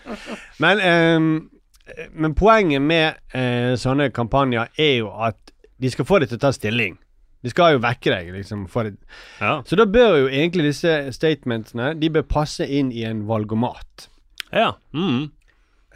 [0.61, 1.29] Men, um,
[2.12, 5.38] men poenget med uh, sånne kampanjer er jo at
[5.81, 6.98] de skal få deg til å ta stilling.
[7.46, 8.66] De skal jo vekke deg, liksom.
[8.66, 8.96] Det.
[9.40, 9.61] Ja.
[9.64, 14.09] Så da bør jo egentlig disse statementene De bør passe inn i en valgomat.
[14.50, 14.72] Ja.
[14.96, 15.31] Mm.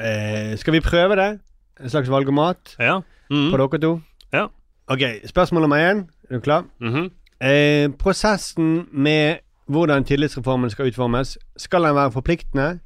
[0.01, 1.41] Eh, skal vi prøve det?
[1.81, 3.01] En slags valgomat Ja.
[3.31, 3.51] Mm.
[3.53, 4.01] på dere to?
[4.33, 4.47] Ja.
[4.89, 6.09] Ok, spørsmål nummer én.
[6.31, 6.65] Er du klar?
[6.81, 7.11] Mhm.
[7.41, 12.81] Eh, prosessen med hvordan tillitsreformen skal utformes, skal den være forpliktende,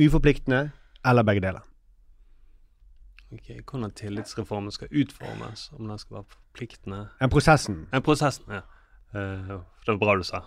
[0.00, 0.70] uforpliktende
[1.04, 1.60] eller begge deler?
[3.32, 7.86] Ok, Hvordan tillitsreformen skal utformes, om den skal være forpliktende En prosessen.
[7.94, 8.60] En prosessen, ja.
[9.14, 9.48] Uh,
[9.86, 10.40] det var bra du sa.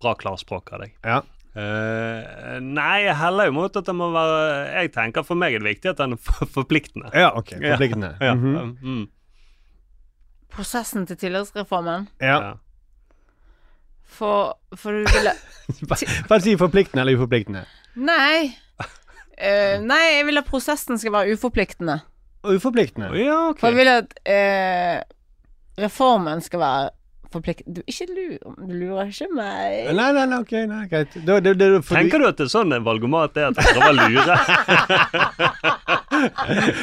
[0.00, 0.92] Bra klarspråk av deg.
[1.04, 1.20] Ja.
[1.56, 4.40] Eh, nei, jeg heller imot at det må være
[4.82, 7.08] Jeg tenker for meg er det viktig at den er for- forpliktende.
[7.16, 7.54] Ja, ok.
[7.62, 8.10] Forpliktende.
[8.20, 8.34] Ja.
[8.34, 8.76] Mhm.
[8.82, 9.06] mm,
[10.52, 12.08] Prosessen til tillitsreformen.
[12.20, 12.36] ja.
[12.50, 12.52] ja.
[14.16, 15.32] For, for du ville
[16.30, 17.64] Bare si forpliktende eller uforpliktende.
[17.96, 18.52] Nei.
[19.36, 21.98] Uh, nei, jeg vil at prosessen skal være uforpliktende.
[22.46, 23.10] Uforpliktende.
[23.18, 23.58] ja, ok.
[23.60, 25.00] For jeg vil at uh,
[25.82, 26.86] reformen skal være
[27.36, 29.94] forpliktende Du, ikke lur Du lurer ikke meg.
[29.96, 31.10] Nei, nei, nei, ok, nei, greit.
[31.26, 33.60] Da, det, det, fordi, Tenker du at det er sånn en valgomat er, at du
[33.66, 34.34] prøver å lure?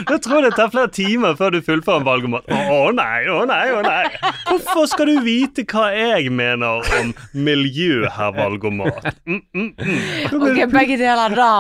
[0.10, 2.50] da tror jeg det tar flere timer før du fullfører en valgomat.
[2.54, 4.04] Å nei, å nei, å nei.
[4.48, 9.10] Hvorfor skal du vite hva jeg mener om miljø, herr valgomat?
[9.26, 10.39] Mm, mm, mm.
[10.39, 11.52] Ok, begge deler, da.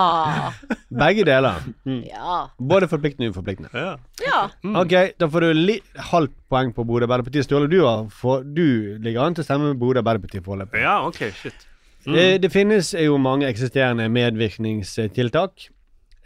[0.93, 1.63] Begge deler.
[2.09, 2.43] Ja.
[2.59, 3.71] Både forpliktende og uforpliktende.
[3.73, 3.95] Ja.
[4.23, 4.39] Ja.
[4.83, 7.43] Ok, da får du litt halvt poeng på Bodø Arbeiderparti.
[7.45, 8.63] Ståle, du, har få- du
[9.03, 10.81] ligger an til å stemme med Bodø Arbeiderparti foreløpig.
[10.85, 11.65] ja, okay, shit.
[12.05, 15.69] Det, det finnes jo mange eksisterende medvirkningstiltak.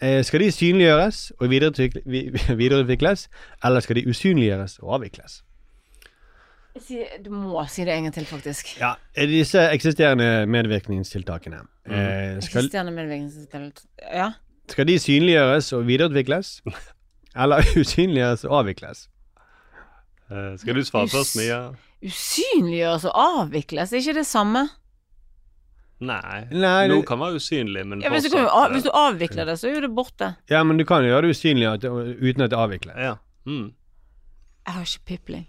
[0.01, 3.27] Eh, skal de synliggjøres og videreutvikles,
[3.65, 5.39] eller skal de usynliggjøres og avvikles?
[7.25, 8.75] Du må si det en gang til, faktisk.
[8.81, 11.63] Ja, eh, Disse eksisterende medvirkningstiltakene.
[11.89, 13.81] Eh, skal, Eksisterende medvirkningstiltak.
[14.13, 14.31] Ja.
[14.69, 16.51] skal de synliggjøres og videreutvikles,
[17.41, 19.07] eller usynliggjøres og avvikles?
[20.31, 21.59] Eh, skal du svare først, Mia?
[22.03, 24.65] Usynliggjøres og avvikles, er ikke det samme?
[25.99, 26.43] Nei.
[26.53, 29.55] Nei, Noe kan være usynlig, men Ja, hvis, du kan, av- hvis du avvikler det,
[29.57, 30.35] så er jo det borte.
[30.51, 31.71] Ja, men du kan jo gjøre det usynlig
[32.21, 32.93] uten at det avvikles.
[33.01, 33.15] Ja.
[33.47, 33.71] Mm.
[34.67, 35.47] Jeg har ikke pipling.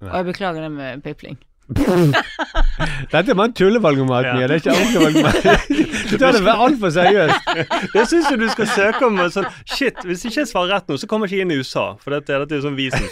[0.00, 1.36] Og jeg beklager det med pipling.
[3.12, 4.26] Dette er bare en tullevalgomat.
[4.36, 4.48] Mia.
[4.48, 5.36] Det er ikke ordentlig valgomat.
[6.10, 7.48] Du tar det altfor seriøst.
[7.94, 9.16] Det syns jeg du skal søke om.
[9.32, 11.86] Sånn, shit, hvis ikke jeg svarer rett nå, så kommer jeg ikke inn i USA.
[12.02, 13.08] For dette, dette er sånn vi som.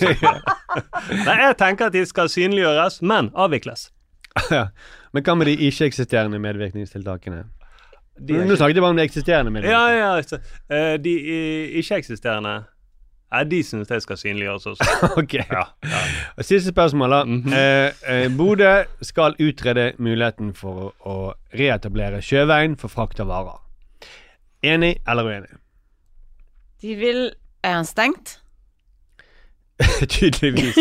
[1.26, 3.88] Nei, jeg tenker at de skal synliggjøres, men avvikles.
[4.52, 4.68] Ja.
[5.12, 7.42] Men hva med de ikke-eksisterende medvirkningstiltakene?
[8.22, 9.98] Nå snakket jeg bare om de eksisterende medvirkningstiltakene.
[9.98, 11.16] ja, ja, eh, de
[11.80, 12.54] ikke-eksisterende
[13.32, 14.88] Nei, de syns jeg skal synliggjøres også.
[15.22, 15.34] ok.
[15.40, 16.00] Ja, ja.
[16.36, 17.20] Og Siste spørsmål, da.
[17.24, 17.54] Mhm.
[17.56, 18.72] eh, eh, Bodø
[19.08, 21.16] skal utrede muligheten for å
[21.56, 23.58] reetablere sjøveien for frakt av varer.
[24.62, 25.56] Enig eller uenig?
[26.82, 27.22] De vil
[27.64, 28.36] Er han stengt?
[30.12, 30.76] Tydeligvis.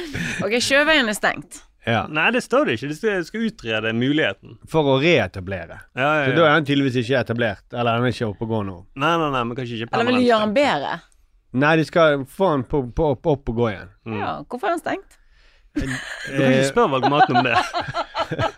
[0.44, 1.62] Ok, sjøveien er stengt.
[1.86, 2.02] ja.
[2.12, 2.88] Nei, det står det ikke.
[2.92, 4.56] De skal, skal utrede muligheten.
[4.70, 5.78] For å reetablere.
[5.96, 7.64] Ja, ja, Så da er han tydeligvis ikke etablert.
[7.72, 8.76] Eller han er ikke oppe og går nå.
[9.00, 10.94] Nei, nei, nei, men kanskje ikke Eller vil de gjøre den bedre?
[11.56, 13.92] Nei, de skal få den på, på, opp, opp og gå igjen.
[14.08, 14.18] Mm.
[14.20, 15.18] Ja, hvorfor er den stengt?
[15.76, 17.56] Du kan ikke spørre valgomaten om det.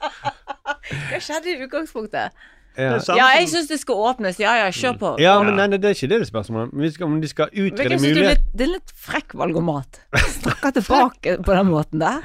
[1.08, 2.34] Hva skjedde i utgangspunktet?
[2.78, 2.96] Ja.
[3.34, 4.38] Jeg syns det skal åpnes.
[4.40, 5.08] Ja ja, kjør på.
[5.20, 6.70] ja, men nei, det er ikke det det er spørsmålet
[7.02, 7.12] om.
[7.12, 10.00] Om de skal utrede mulighet det er litt frekk valgomat.
[10.38, 12.22] Snakker tilbake på den måten der.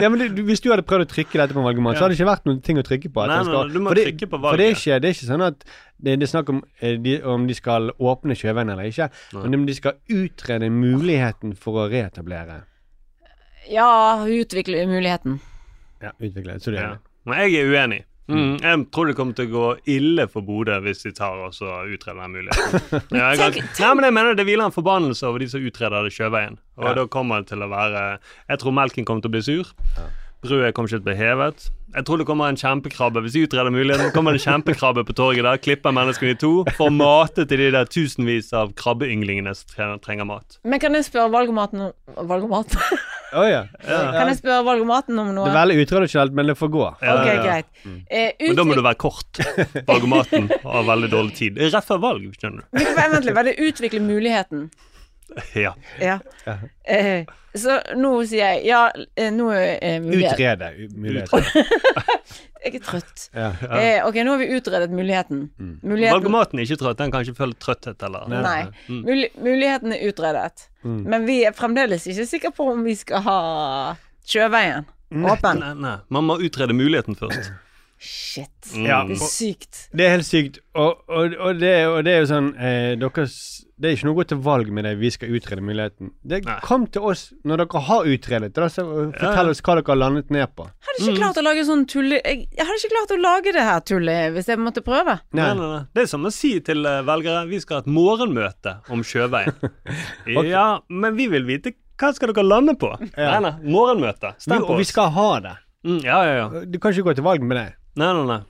[0.00, 2.20] Ja, men det, hvis du hadde prøvd å trykke dette på valgomat, så hadde det
[2.20, 3.24] ikke vært noen ting å trykke på.
[3.24, 4.98] at Nei, nei, skal- nei, du må for det, trykke på For det er, ikke,
[5.02, 5.64] det er ikke sånn at
[6.00, 9.58] det, det er snakk om eh, de, om de skal åpne sjøveien eller ikke, men
[9.60, 12.62] om de skal utrede muligheten for å reetablere.
[13.70, 13.90] Ja,
[14.24, 15.40] utvikle muligheten.
[16.00, 16.56] Ja, utvikle.
[16.62, 16.90] Så det er Ja.
[16.94, 17.00] det.
[17.28, 18.04] Men jeg er uenig.
[18.30, 18.56] Mm.
[18.62, 19.66] Jeg tror det kommer til å gå
[19.96, 23.04] ille for Bodø hvis de tar og så utreder den muligheten.
[23.20, 26.12] Ja, jeg, nei, men jeg mener Det hviler en forbannelse over de som utreder det
[26.14, 26.58] sjøveien.
[26.78, 26.94] Og Ja.
[27.00, 28.04] da kommer det til å være
[28.48, 29.74] Jeg tror melken kommer til å bli sur.
[30.40, 31.66] Brødet kommer ikke til å bli hevet.
[31.92, 33.20] Jeg tror det kommer en kjempekrabbe.
[33.24, 36.52] Hvis jeg utreder muligheten, kommer det en kjempekrabbe på torget der, klipper menneskene i to
[36.78, 40.56] for å mate til de der tusenvis av krabbeynglingene som trenger, mat.
[40.64, 42.76] Men kan jeg spørre valgomaten om Valgomat?
[43.40, 43.60] Å ja.
[43.84, 45.44] Kan jeg spørre valgomaten om noe?
[45.46, 46.86] Det er veldig utradisjonelt, men det får gå.
[47.04, 47.42] Ja, Ok, ja, ja.
[47.44, 47.68] greit.
[48.10, 49.42] Eh, Men da må du være kort.
[49.86, 51.60] Valgomaten har veldig dårlig tid.
[51.68, 52.80] Rett før valg, skjønner du.
[52.96, 54.70] vent litt, var det utvikle muligheten?
[55.54, 55.74] Ja.
[56.00, 56.18] Ja.
[56.84, 58.84] Eh, så nå sier jeg ja,
[59.18, 60.38] eh, nå er mulighet.
[60.38, 61.44] Utrede muligheten.
[62.60, 63.22] Jeg er trøtt.
[63.32, 63.46] Ja.
[63.72, 65.46] Eh, ok, nå har vi utredet muligheten.
[65.80, 66.98] Muligheten Valgomaten er ikke trøtt.
[66.98, 68.58] Den kan ikke føle trøtthet eller Nei.
[68.84, 68.98] Mm.
[69.06, 70.66] Mul muligheten er utredet.
[70.84, 70.98] Mm.
[71.08, 73.38] Men vi er fremdeles ikke sikre på om vi skal ha
[74.28, 74.84] sjøveien
[75.24, 75.64] åpen.
[75.64, 75.96] Nei, nei.
[76.12, 77.48] Man må utrede muligheten først.
[78.00, 78.70] Shit.
[78.72, 79.02] Ja.
[79.04, 79.78] Det er sykt.
[79.92, 80.54] Det er helt sykt.
[80.72, 83.34] Og, og, og, det, og det er jo sånn eh, deres,
[83.76, 84.94] Det er ikke noe å gå til valg med det.
[85.02, 86.14] Vi skal utrede muligheten.
[86.24, 86.56] Det Nei.
[86.64, 88.50] Kom til oss når dere har utredet.
[88.56, 89.52] det, så, fortell ja.
[89.52, 90.64] oss hva dere har landet ned på.
[90.64, 92.22] Jeg Hadde ikke klart å lage sånn tulle...
[92.24, 95.18] Jeg, jeg hadde ikke klart å lage det her tullet hvis jeg måtte prøve.
[95.36, 95.84] Nei, nei.
[95.92, 99.60] Det er som å si til eh, velgere vi skal ha et morgenmøte om sjøveien.
[100.50, 102.94] Ja, men vi vil vite hva skal dere lande på.
[103.12, 103.36] Ja.
[103.36, 103.74] Nei, nei.
[103.76, 104.32] Morgenmøte.
[104.38, 105.58] Vi, Stem på og vi skal ha det.
[105.84, 106.64] Mm, ja, ja, ja.
[106.68, 107.68] Du kan ikke gå til valg med det.
[107.98, 108.40] Nei, nei, nei.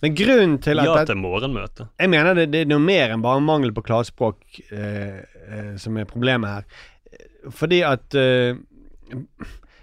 [0.00, 1.90] Men grunnen til at Ja til morgenmøte.
[2.00, 5.98] Jeg mener det, det er noe mer enn bare mangel på klarspråk eh, eh, som
[6.00, 6.86] er problemet her.
[7.56, 8.56] Fordi at eh,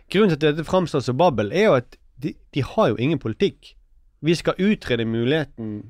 [0.08, 3.20] Grunnen til at dette framstår som babbel, er jo at de, de har jo ingen
[3.20, 3.74] politikk.
[4.24, 5.82] Vi skal utrede muligheten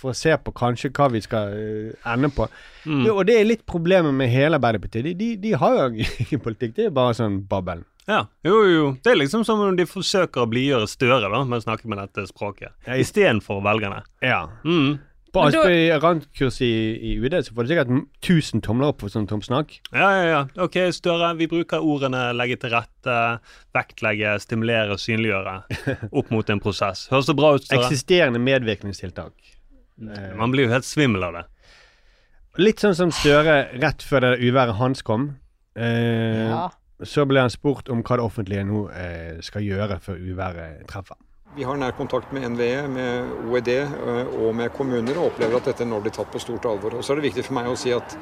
[0.00, 2.46] for å se på kanskje hva vi skal eh, ende på.
[2.84, 3.06] Mm.
[3.08, 5.08] Jo, og det er litt problemet med hele Arbeiderpartiet.
[5.08, 6.76] De, de, de har jo ingen politikk.
[6.76, 7.82] Det er bare sånn babbel.
[8.10, 8.86] Ja, jo, jo.
[9.04, 12.00] Det er liksom som om de forsøker å blidgjøre Støre da, med å snakke med
[12.02, 12.72] dette språket.
[12.88, 14.02] Ja, i- Istedenfor velgerne.
[14.24, 14.48] Ja.
[14.64, 14.98] Mm.
[15.30, 16.70] På Men da- Aspøy rantkurs i,
[17.06, 19.76] i UD så får du sikkert 1000 tomler opp for sånn tomt snakk.
[19.94, 20.40] Ja, ja, ja.
[20.64, 23.14] Ok, Støre, vi bruker ordene legge til rette,
[23.72, 25.54] vektlegge, stimulere, synliggjøre
[26.18, 27.04] opp mot en prosess.
[27.12, 27.84] Høres det bra ut, Støre?
[27.86, 29.32] Eksisterende medvirkningstiltak.
[30.34, 31.44] Man blir jo helt svimmel av det.
[32.58, 35.36] Litt sånn som Støre rett før det uværet hans kom.
[35.78, 36.70] Eh, Ja.
[37.02, 41.16] Så ble han spurt om hva det offentlige nå eh, skal gjøre før uværet treffer.
[41.56, 45.70] Vi har nær kontakt med NVE, med OED eh, og med kommuner, og opplever at
[45.72, 46.94] dette nå blir tatt på stort alvor.
[47.00, 48.14] Og Så er det viktig for meg å si at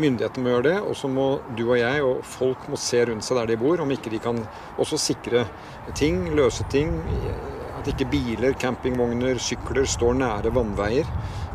[0.00, 1.26] myndighetene må gjøre det, og så må
[1.58, 4.22] du og jeg og folk må se rundt seg der de bor, om ikke de
[4.22, 4.38] kan
[4.80, 5.44] også sikre
[5.98, 6.94] ting, løse ting.
[7.80, 11.08] At ikke biler, campingvogner, sykler står nære vannveier.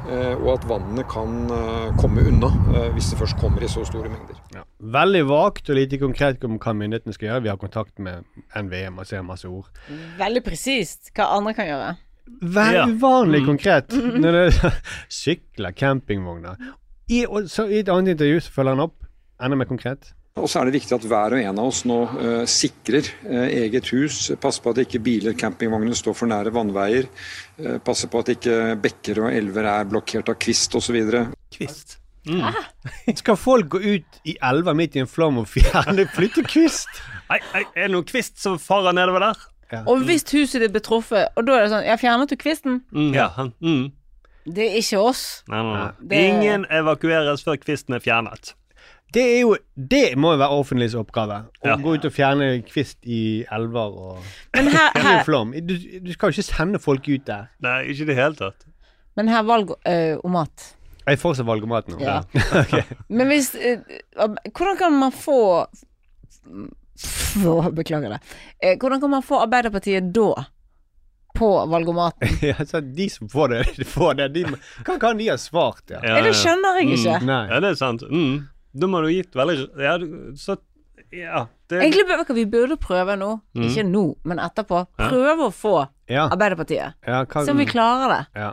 [0.10, 3.86] eh, Og at vannene kan eh, komme unna eh, hvis det først kommer i så
[3.86, 4.66] store mengder.
[4.86, 7.44] Veldig vagt og lite konkret om hva myndighetene skal gjøre.
[7.46, 9.70] Vi har kontakt med NVE, man ser masse ord.
[10.20, 11.94] Veldig presist hva andre kan gjøre.
[12.42, 12.86] Veldig Ja.
[12.90, 13.48] uvanlig Mm.
[13.48, 13.90] konkret.
[14.22, 14.74] Når det
[15.10, 16.56] Sykler, campingvogner.
[17.10, 18.96] I, og, så, I et annet intervju så følger han opp.
[19.42, 20.14] Enda mer konkret.
[20.36, 23.46] Og så er det viktig at hver og en av oss nå uh, sikrer uh,
[23.48, 27.08] eget hus, passer på at ikke biler, campingvogner står for nære vannveier,
[27.56, 30.98] Uh, passer på at ikke bekker og elver er blokkert av kvist osv.
[31.56, 31.96] Kvist.
[33.16, 36.90] Skal folk gå ut i elva midt i en flom og fjerne flyttekvist?
[37.30, 39.46] Nei, nei, er det noen kvist som farer nedover der?
[39.90, 42.84] Og hvis huset ditt blir truffet, og da er det sånn Ja, fjernet du kvisten?
[42.94, 43.30] Mm, ja.
[43.62, 43.88] Mm.
[44.46, 45.24] Det er ikke oss.
[45.50, 45.88] Nei, nei, nei.
[46.12, 48.54] Det- Ingen evakueres før kvisten er fjernet.
[49.14, 51.46] Det er jo Det må jo være offentligs oppgave.
[51.64, 51.76] Å Ja.
[51.78, 54.18] gå ut og fjerne kvist i elver og
[54.54, 55.52] Men her, her flom.
[55.66, 57.48] Du, du skal jo ikke sende folk ut der.
[57.62, 58.66] Nei, ikke i det hele tatt.
[59.16, 60.75] Men her valgomat.
[61.06, 62.00] Jeg får seg valgomat nå.
[62.02, 62.20] Ja.
[62.62, 62.84] okay.
[63.10, 63.80] Men hvis eh,
[64.52, 65.68] Hvordan kan man få
[67.76, 68.20] Beklager det.
[68.64, 70.46] Eh, hvordan kan man få Arbeiderpartiet da
[71.36, 72.30] på valgomaten?
[72.50, 74.28] ja, så de som får det, de får det.
[74.38, 74.46] De,
[74.88, 76.00] hva kan de ha svart, ja?
[76.06, 77.18] Ja, Det skjønner jeg ikke.
[77.28, 77.42] Nei.
[77.52, 78.06] Ja, det er sant.
[78.08, 78.46] Mm.
[78.76, 79.98] Da må du gitt veldig Ja,
[80.40, 80.58] så
[81.12, 81.46] Ja.
[81.70, 83.64] Det, Egentlig bør- vi burde prøve nå, Mm.
[83.70, 84.86] ikke nå, men etterpå.
[85.00, 85.10] Ja.
[85.10, 86.28] Prøve å få Ja.
[86.30, 86.94] Arbeiderpartiet.
[87.08, 88.28] Ja, hva, Se om vi klarer det.
[88.36, 88.52] Ja.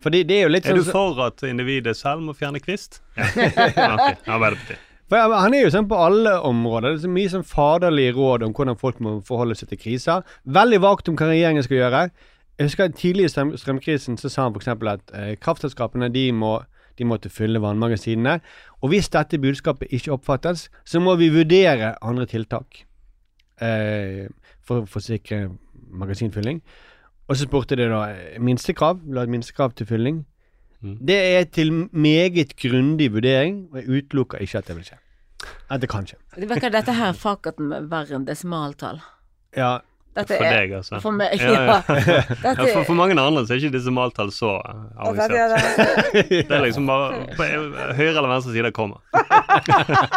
[0.00, 3.02] Fordi det er jo litt er sånn du for at individet selv må fjerne kvist?
[3.20, 3.66] Ja.
[3.76, 4.14] ja.
[4.26, 4.86] Arbeiderpartiet.
[5.10, 6.92] For Han er jo sånn på alle områder.
[6.92, 10.26] Det er så mye sånn faderlige råd om hvordan folk må forholde seg til kriser.
[10.46, 12.02] Veldig vagt om hva regjeringen skal gjøre.
[12.60, 14.68] Jeg husker Tidlig i strøm, strømkrisen så sa han f.eks.
[14.70, 16.58] at eh, kraftselskapene de må,
[17.00, 18.38] de måtte fylle vannmagasinene.
[18.84, 22.84] Og hvis dette budskapet ikke oppfattes, så må vi vurdere andre tiltak
[23.64, 24.28] eh,
[24.62, 25.48] for å forsikre
[25.90, 26.62] magasinfylling.
[27.30, 28.00] Og så spurte de da
[28.42, 28.98] minstekrav.
[29.04, 30.24] Vil du ha et minstekrav til fylling?
[30.80, 30.96] Mm.
[31.06, 34.98] Det er til meget grundig vurdering, og jeg utelukker ikke at det vil skje.
[35.70, 36.18] At det kan skje.
[36.34, 38.98] Det virker Dette her fakaten med verre enn desimaltall.
[39.56, 39.78] Ja,
[40.10, 40.98] Dette For deg, altså.
[41.04, 41.58] For meg, Ja, ja.
[41.62, 41.74] ja.
[42.42, 46.10] Dette Ja, for, for mange andre så er ikke desimaltall så eh, Og er avansert.
[46.16, 47.46] det- Det er liksom bare på
[47.94, 48.98] høyre eller venstre side kommer.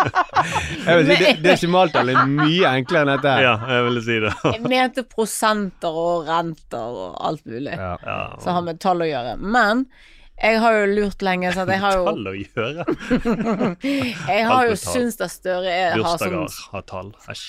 [0.87, 3.35] jeg vil si det, Desimaltall er mye enklere enn dette.
[3.35, 3.45] her.
[3.45, 4.33] Ja, jeg ville si det.
[4.49, 7.93] Jeg mente prosenter og renter og alt mulig Ja.
[8.03, 9.37] Ja, som har med tall å gjøre.
[9.39, 9.85] Men
[10.41, 12.85] jeg har jo lurt lenge, så jeg har jo Tall å gjøre.
[14.27, 17.13] Jeg har jo syntes at Støre er har sånn Bursdager har tall.
[17.29, 17.45] Æsj.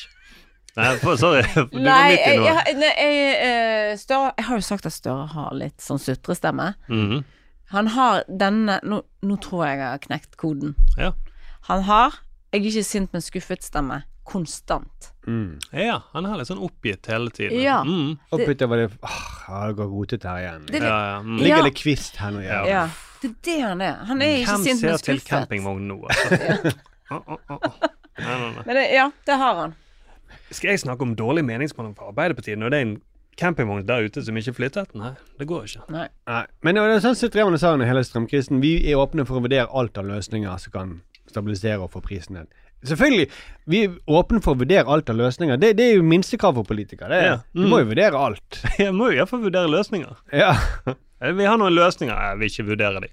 [0.76, 1.42] Nei, for, sorry.
[1.54, 2.46] Du var Nei, midt i noe.
[2.50, 6.72] jeg, nei, jeg, eh, Støre, jeg har jo sagt at Støre har litt sånn sutrestemme.
[6.90, 7.22] Mhm.
[7.74, 10.74] Han har denne Nå, nå tror jeg jeg har knekt koden.
[11.00, 11.12] Ja.
[11.70, 12.18] Han har
[12.52, 14.02] Jeg er ikke sint, men skuffet stemme.
[14.24, 15.10] Konstant.
[15.28, 15.58] Mm.
[15.76, 17.58] ja, han er litt sånn oppgitt hele tiden.
[17.60, 17.82] Ja.
[17.84, 18.14] Mm.
[18.32, 19.16] Oppgitt over det Åh,
[19.48, 20.66] ja, det går rotete her igjen.
[20.70, 21.18] Det- Ja, ja.
[21.22, 21.38] Mm.
[21.42, 22.40] Ligger det kvist her nå?
[22.44, 22.62] Ja.
[22.68, 22.84] Ja.
[23.20, 23.94] Det er det han er.
[24.08, 26.74] Han er ikke Hvem sint, men ser til campingvogn nå, altså?
[27.10, 28.62] Nei, nei, nei.
[28.66, 29.74] Men det, ja, det har han.
[30.54, 32.96] Skal jeg snakke om dårlig meningsmåling for Arbeiderpartiet når det er en
[33.40, 34.92] campingvogn der ute som ikke er flyttet?
[34.94, 35.86] Nei, det går ikke.
[35.90, 36.04] Nei.
[36.30, 36.42] Nei.
[36.62, 39.42] Men det er sånn som Drevane sa under hele strømkrisen, vi er åpne for å
[39.44, 40.92] vurdere alt av løsninger som kan
[41.30, 42.52] stabilisere og få prisen ned.
[42.84, 43.26] Selvfølgelig,
[43.72, 45.56] vi er åpne for å vurdere alt av løsninger.
[45.56, 47.08] Det, det er jo minstekrav for politikere.
[47.10, 47.36] Det er, Ja.
[47.56, 48.60] Du må jo vurdere alt.
[48.82, 50.14] Jeg må jo iallfall vurdere løsninger.
[50.36, 50.52] Ja.
[50.92, 53.08] Eh, Vi har noen løsninger, jeg vil ikke vurdere de.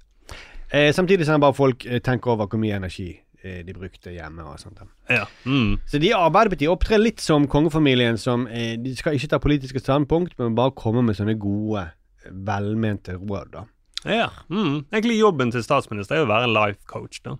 [0.75, 4.60] Eh, samtidig som bare folk eh, tenker over hvor mye energi de brukte hjemme og
[4.62, 4.80] sånt.
[5.10, 5.25] Ja.
[5.45, 5.80] Mm.
[5.89, 9.80] Så de i Arbeiderpartiet opptrer litt som kongefamilien som eh, De skal ikke ta politiske
[9.82, 11.88] standpunkt, men bare komme med sånne gode,
[12.25, 13.63] eh, velmente råd, da.
[14.06, 14.30] ja.
[14.49, 14.86] Mm.
[14.91, 17.38] Egentlig jobben til statsminister er å være en life coach, da.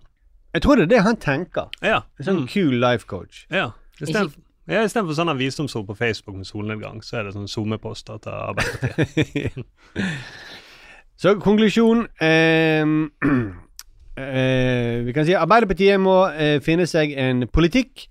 [0.54, 1.68] Jeg tror det er det han tenker.
[1.82, 2.02] Ja.
[2.18, 2.48] En sånn Mm.
[2.52, 3.46] cool life coach.
[3.50, 3.70] Ja.
[4.00, 8.32] Istedenfor ja, Istedenfor sånne visdomsord på Facebook med solnedgang, så er det sånn SoMe-poster til
[8.32, 9.64] Arbeiderpartiet.
[11.22, 13.10] Så konklusjon ehm,
[14.16, 18.06] eh, Vi kan si Arbeiderpartiet må eh, finne seg en politikk.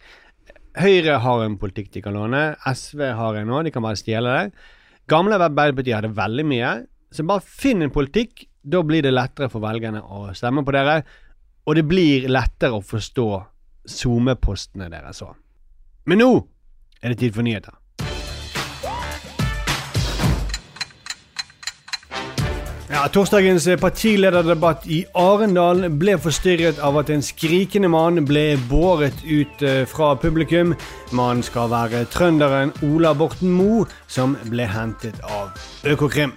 [0.80, 2.44] Høyre har en politikk de kan låne.
[2.66, 4.70] SV har en nå, de kan bare stjele det.
[5.12, 6.72] Gamle Arbeiderpartiet hadde veldig mye.
[7.12, 8.46] Så bare finn en politikk.
[8.62, 11.02] Da blir det lettere for velgerne å stemme på dere.
[11.68, 13.28] Og det blir lettere å forstå
[13.92, 15.36] SoMe-postene deres òg.
[16.10, 16.32] Men nå
[17.02, 17.81] er det tid for nyheter.
[22.92, 29.64] Ja, Torsdagens partilederdebatt i Arendal ble forstyrret av at en skrikende mann ble båret ut
[29.64, 30.74] eh, fra publikum.
[31.16, 35.56] Mannen skal være trønderen Ola Borten Moe, som ble hentet av
[35.88, 36.36] Økokrim.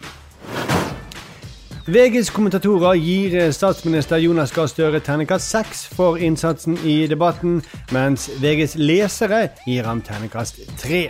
[1.91, 8.29] VGs kommentatorer gir eh, statsminister Jonas Gahr Støre terningkast seks for innsatsen i debatten, mens
[8.39, 11.09] VGs lesere gir ham terningkast tre.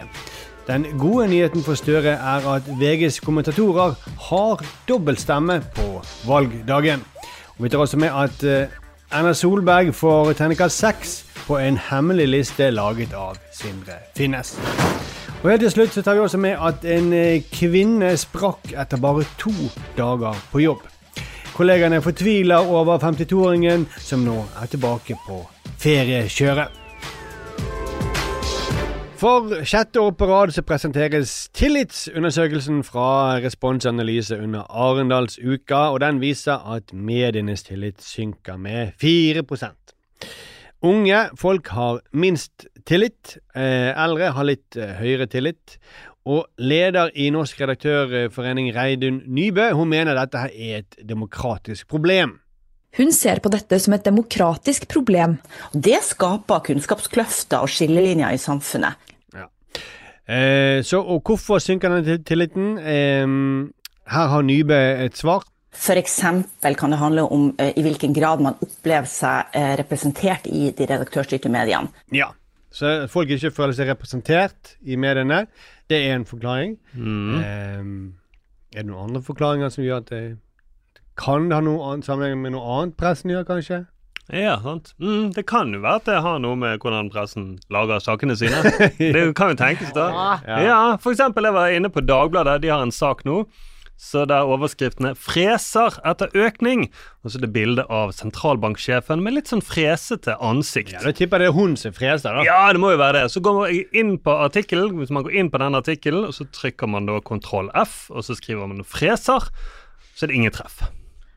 [0.66, 3.98] Den gode nyheten for Støre er at VGs kommentatorer
[4.29, 5.88] har dobbeltstemme på
[6.24, 7.03] valgdagen.
[7.57, 8.72] Og vi tar også med at eh,
[9.12, 11.12] Erna Solberg får terningkast seks
[11.46, 14.55] på en hemmelig liste laget av Sindre Finnes.
[15.42, 19.03] Og helt til slutt så tar vi også med at en eh, kvinne sprakk etter
[19.05, 19.53] bare to
[19.98, 20.87] dager på jobb.
[21.55, 25.42] Kollegaene fortviler over 52-åringen som nå er tilbake på
[25.85, 26.84] feriekjøret.
[29.24, 36.60] For sjette år på rad så presenteres tillitsundersøkelsen fra Responsanalyse under Arendalsuka, og den viser
[36.74, 39.94] at medienes tillit synker med 4%
[40.84, 45.78] Unge folk har minst tillit, eh, eldre har litt eh, høyere tillit.
[46.28, 52.42] Og leder i Norsk redaktørforening, Reidun Nybø, hun mener dette her er et demokratisk problem.
[53.01, 55.38] Hun ser på dette som et demokratisk problem.
[55.72, 59.13] Det skaper kunnskapskløfter og skillelinjer i samfunnet.
[60.29, 62.79] Eh, så, og hvorfor synker denne tilliten?
[62.79, 63.27] Eh,
[64.14, 65.45] her har Nybø et svar.
[65.75, 66.20] F.eks.
[66.79, 70.87] kan det handle om eh, i hvilken grad man opplever seg eh, representert i de
[70.87, 71.91] redaktørstyrte mediene.
[72.14, 72.31] Ja.
[72.75, 75.45] Så folk ikke føler seg representert i mediene,
[75.91, 76.72] det er en forklaring.
[76.95, 77.35] Mm.
[77.39, 77.99] Ehm,
[78.75, 80.22] er det noen andre forklaringer som gjør at det
[81.14, 83.85] kan det ha noe annet sammenheng med noe annet pressen gjør, kanskje?
[84.33, 84.95] Ja, sant.
[85.03, 88.62] Mm, det kan jo være at det har noe med hvordan pressen lager sakene sine.
[88.99, 90.09] Det kan jo tenkes, da.
[90.49, 90.59] Ja.
[90.64, 92.62] Ja, for eksempel, jeg var inne på Dagbladet.
[92.64, 93.43] De har en sak nå.
[94.01, 96.89] Så der overskriftene 'Freser etter økning',
[97.22, 100.97] og så er det bilde av sentralbanksjefen med litt sånn fresete ansikt.
[100.97, 102.43] Ja, Da tipper jeg det er hun som freser, da.
[102.43, 103.31] Ja, det må jo være det.
[103.31, 106.49] Så går man inn på artikkelen, hvis man går inn på den artikkelen, og så
[106.51, 109.47] trykker man da kontroll F, og så skriver man 'freser',
[110.16, 110.83] så er det ingen treff.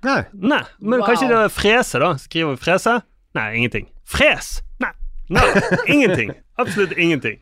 [0.06, 0.22] Nei.
[0.34, 1.08] Nei, men Wow.
[1.10, 2.14] kanskje det er frese, da.
[2.22, 3.02] Skriver vi frese?
[3.38, 3.88] Nei, ingenting.
[4.06, 4.62] Fres!
[4.80, 4.92] Nei.
[5.30, 5.44] Nei,
[5.88, 6.32] ingenting.
[6.58, 7.40] Absolutt ingenting.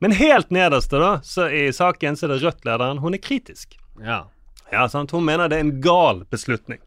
[0.00, 2.98] Men helt nederste, da, så i saken så er det Rødt-lederen.
[3.04, 3.76] Hun er kritisk.
[4.00, 4.22] Ja.
[4.72, 5.10] Ja, sant?
[5.12, 6.80] Hun mener det er en gal beslutning.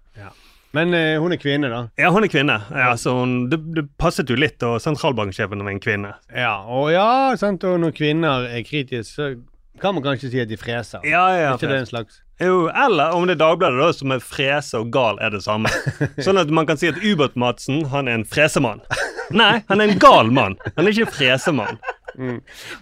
[0.73, 1.83] Men eh, hun er kvinne, da.
[2.01, 2.55] Ja, hun er kvinne.
[2.73, 6.15] Ja, så hun, det, det passet jo litt, og sentralbanksjefen var en kvinne.
[6.33, 7.05] Ja, og ja,
[7.37, 9.27] sant, og når kvinner er kritiske, så
[9.83, 11.05] kan man kanskje si at de freser.
[11.05, 11.51] Ja, ja, ja.
[11.53, 14.89] ikke det en slags Jo, eller om det er Dagbladet, da, som er frese og
[14.93, 15.69] gal, er det samme.
[16.25, 18.81] Sånn at man kan si at Ubåt-Madsen, han er en fresemann.
[19.33, 20.57] Nei, han er en gal mann.
[20.75, 21.79] Han er ikke en fresemann.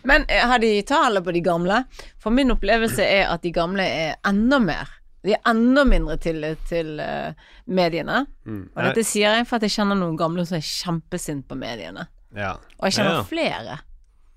[0.03, 1.83] Men eh, har de tallet på de gamle?
[2.19, 4.89] For min opplevelse er at de gamle er enda mer.
[5.21, 7.29] De er enda mindre tillit til uh,
[7.69, 8.23] mediene.
[8.47, 8.63] Mm.
[8.73, 12.07] Og dette sier jeg for at jeg kjenner noen gamle som er kjempesint på mediene.
[12.33, 12.55] Ja.
[12.79, 13.23] Og jeg kjenner Ja.
[13.27, 13.81] flere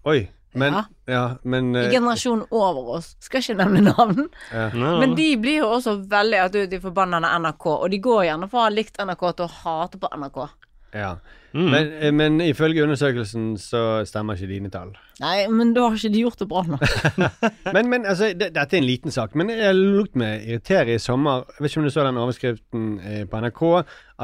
[0.04, 0.18] Oi.
[0.54, 0.82] Men, Ja.
[1.10, 1.22] ja.
[1.42, 3.14] men i eh, generasjonen over oss.
[3.20, 4.28] Skal ikke nevne navn.
[4.52, 4.68] ja.
[4.74, 8.50] Men de blir jo også veldig at du, de med NRK, og de går gjerne
[8.50, 10.44] fra å ha likt NRK til å hate på NRK.
[10.94, 11.16] ja.
[11.54, 11.68] Mm.
[11.70, 14.88] Men, eh, men ifølge undersøkelsen så stemmer ikke dine tall.
[15.22, 16.82] Nei, men da har ikke de gjort det bra nok.
[17.76, 20.98] Men, men altså, det, dette er en liten sak, men jeg lot meg irritere i
[20.98, 21.44] sommer.
[21.54, 23.62] Jeg vet ikke om du så den overskriften eh, på NRK,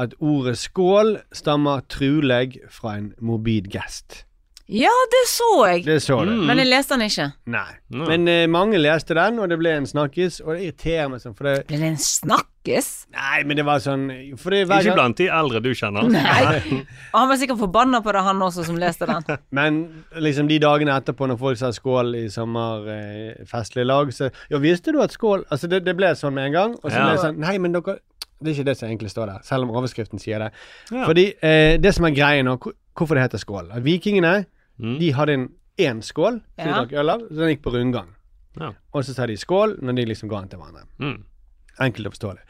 [0.03, 4.25] at ordet skål stammer truleg fra en morbid gest.
[4.71, 5.81] Ja, det så jeg!
[5.83, 6.31] Det så du.
[6.47, 7.25] Men jeg leste den ikke.
[7.51, 7.71] Nei.
[7.91, 11.33] Men eh, mange leste den, og det ble en snakkis, og det irriterer meg sånn,
[11.35, 12.87] for det Ble det en snakkis?
[13.11, 14.05] Nei, men det var sånn
[14.39, 16.07] for det, hver Ikke gang- blant de eldre du kjenner.
[16.13, 16.61] Nei.
[17.11, 19.27] Og han var sikkert forbanna på det, han også, som leste den.
[19.59, 19.81] Men
[20.23, 22.87] liksom de dagene etterpå, når folk sa skål i sommer
[23.51, 26.55] Festlig lag, så Ja, visste du at skål Altså, det, det ble sånn med en
[26.55, 27.03] gang, og så Ja.
[27.09, 27.97] ble det sånn Nei, men dere
[28.39, 30.47] Det er ikke det som egentlig står der, selv om overskriften sier det.
[30.95, 31.03] Ja.
[31.05, 34.45] Fordi eh, det som er greia nå, hvor- hvorfor det heter skål at Vikingene,
[34.77, 34.99] Mm.
[34.99, 35.49] de hadde en
[35.81, 38.13] én skål som de drakk øl av, så den gikk på rundgang.
[38.59, 38.71] Ja.
[38.91, 40.87] Og så sa de skål når de liksom ga den til hverandre.
[40.99, 41.23] Mm.
[41.81, 42.41] Enkelt og forståelig.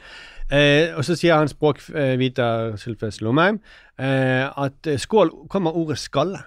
[0.52, 3.60] Eh, og så sier han språkviter Sylfes Lomheim
[3.98, 6.42] eh, at eh, skål kommer ordet skalle.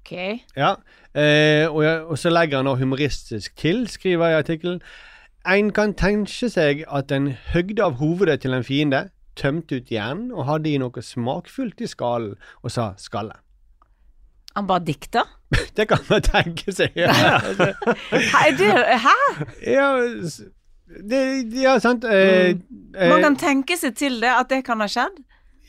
[0.00, 0.12] Ok.
[0.56, 0.74] Ja,
[1.14, 4.80] eh, og, jeg, og så legger han nå humoristisk til, skriver jeg i artikkelen.
[5.48, 10.32] En kan tenke seg at en høgde av hovedet til en fiende, tømte ut hjernen
[10.34, 13.36] og hadde i noe smakfullt i skallen, og sa skalle.
[14.56, 15.26] Han bare dikter?
[15.76, 16.96] Det kan man tenke seg.
[16.98, 17.12] Ja,
[18.32, 18.40] Hæ?
[18.46, 19.16] er det- Hæ?
[19.66, 19.88] ja,
[21.10, 21.20] det,
[21.62, 22.04] ja sant.
[22.04, 22.54] Eh,
[22.96, 25.20] eh, Man kan tenke seg til det, at det kan ha skjedd?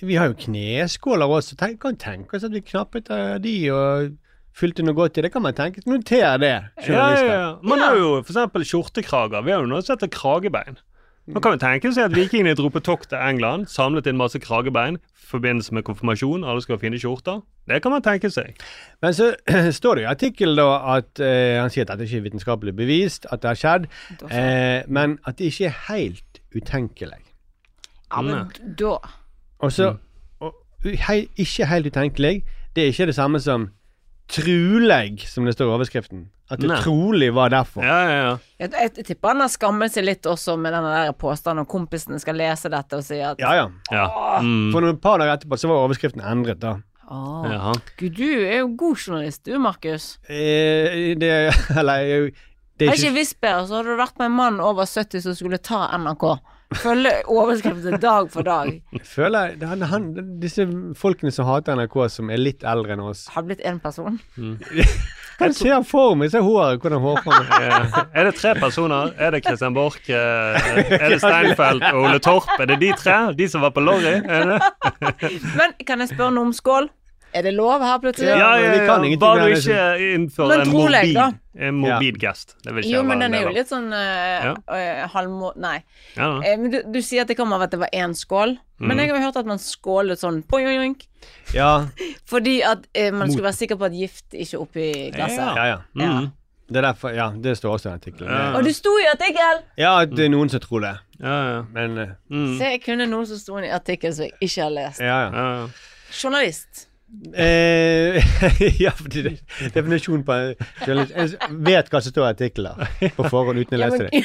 [0.02, 1.58] Vi har jo kneskåler også.
[1.60, 4.14] Tenk, kan tenke oss at vi knappet av de og
[4.56, 5.26] fylte noe godt i.
[5.26, 5.84] Det kan man tenke.
[5.88, 6.54] Noter det,
[6.88, 7.50] Ja, ja, ja.
[7.64, 9.44] Man har jo eksempel skjortekrager.
[9.44, 10.80] Vi har jo noe som heter kragebein.
[11.30, 14.40] Man kan jo tenke seg at vikingene dro på tokt til England, samlet inn masse
[14.42, 16.44] kragebein i forbindelse med konfirmasjon.
[16.44, 17.44] Alle skal finne skjorter.
[17.70, 18.58] Det kan man tenke seg.
[19.04, 19.32] Men så
[19.80, 23.30] står det i artikkelen da at eh, han sier at dette ikke er vitenskapelig bevist,
[23.30, 23.90] at det har skjedd,
[24.32, 27.22] eh, men at det ikke er helt utenkelig.
[28.10, 28.50] Ja, men
[28.80, 28.98] da
[29.60, 29.92] Og så
[30.40, 32.42] og, hei, Ikke helt utenkelig,
[32.76, 33.70] det er ikke det samme som
[34.30, 36.28] truleg, som det står i overskriften.
[36.50, 36.80] At det Nei.
[36.82, 37.84] trolig var derfor.
[37.86, 38.34] Ja, ja, ja.
[38.64, 42.18] Jeg, jeg tipper han har skammet seg litt også med den der påstanden, om kompisene
[42.22, 43.68] skal lese dette og si at Ja, ja.
[43.94, 44.06] ja.
[44.42, 44.72] Mm.
[44.74, 46.76] For noen par dager etterpå så var overskriften endret, da.
[47.10, 47.46] Åh.
[47.54, 47.74] Jaha.
[47.98, 50.12] Gud, du er jo god journalist, du, Markus.
[50.30, 51.32] Eh, det
[51.80, 52.34] Eller jeg-
[52.80, 54.86] det er Hadde ikke ikke visst bedre, så hadde du vært med en mann over
[54.88, 56.24] 70 som skulle ta NRK.
[56.78, 58.68] Følge overskriften dag for dag.
[59.04, 60.04] Føler jeg, han, han,
[60.42, 60.68] Disse
[61.00, 64.20] folkene som hater NRK, som er litt eldre enn oss Har blitt én person.
[65.40, 67.74] Kan ser han for meg, se håret, hvordan hårformen er.
[67.88, 69.14] Eh, Er det tre personer?
[69.18, 70.02] Er det Christian Borch?
[70.12, 70.60] eh,
[71.00, 72.50] Er det Steinfeld og Ole Torp?
[72.60, 73.18] Er det de tre?
[73.40, 74.18] De som var på Lorry?
[75.60, 76.90] Men kan jeg spørre noe om skål?
[77.34, 78.30] Er det lov her plutselig?
[78.30, 78.80] Ja, ja, vi
[79.12, 79.18] ja.
[79.22, 81.28] Bare du ikke innfører en mobil, da?
[81.60, 82.56] en mobilgest.
[82.64, 85.08] Det vil ikke Jo, men den er jo litt sånn uh, Ja.
[85.14, 85.52] halvmå...
[85.62, 85.76] Nei.
[86.16, 86.40] Ja, da.
[86.48, 88.58] Eh, men du, du sier at det kommer av at det var én skål.
[88.80, 89.00] Men Mm.
[89.04, 90.96] jeg har hørt at man skålet sånn poing,
[91.54, 91.88] Ja,
[92.32, 95.56] fordi at eh, man skulle være sikker på at gift ikke oppi glasset.
[95.56, 95.80] ja, ja.
[95.96, 96.32] Mm.
[96.70, 98.30] Det er derfor, ja, det står også i artikkelen.
[98.30, 98.52] Ja.
[98.58, 99.64] Og det sto i artikkelen!
[99.78, 100.96] Ja, det er noen som tror det.
[101.20, 101.62] Ja, ja.
[101.74, 102.58] Men eh, Mm.
[102.60, 105.00] Se, jeg kunne noen som sto i en artikkel som jeg ikke har lest.
[105.02, 105.32] ja, ja.
[105.34, 105.68] Ja, ja.
[106.24, 106.88] Journalist.
[107.34, 108.24] Eh,
[108.84, 109.32] ja, fordi det,
[109.74, 110.36] definisjonen på
[110.86, 112.84] journalist Jeg vet hva som står i artikler
[113.18, 114.22] på forhånd uten å lese det.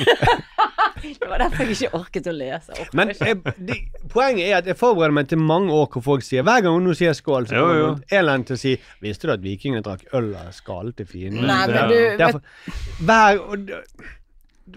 [1.21, 2.77] det var derfor jeg ikke orket å lese.
[2.77, 3.79] Orket Men jeg, de,
[4.13, 6.99] poenget er at jeg forbereder meg til mange år hvor folk sier Hver gang noen
[6.99, 10.05] sier skål, så kommer en eller annen til å si Visste du at vikingene drakk
[10.17, 11.49] øl av skall til fienden?
[11.49, 12.45] Nei, men du Derfor,
[13.01, 13.75] hver, og,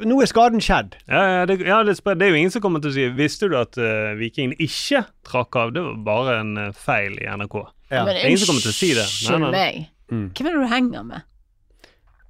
[0.08, 0.97] nå er skaden skjedd.
[1.08, 3.51] Ja, ja, det, ja det, det er jo ingen som kommer til å si Visste
[3.51, 5.76] du at uh, vikingene ikke trakk av?
[5.76, 7.62] Det var bare en uh, feil i NRK.
[7.92, 8.04] Ja.
[8.06, 9.06] Men å si det.
[9.30, 9.80] Nei, nei, meg.
[10.12, 10.28] Mm.
[10.36, 11.28] Hvem er det du henger med?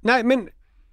[0.08, 0.44] Nei, men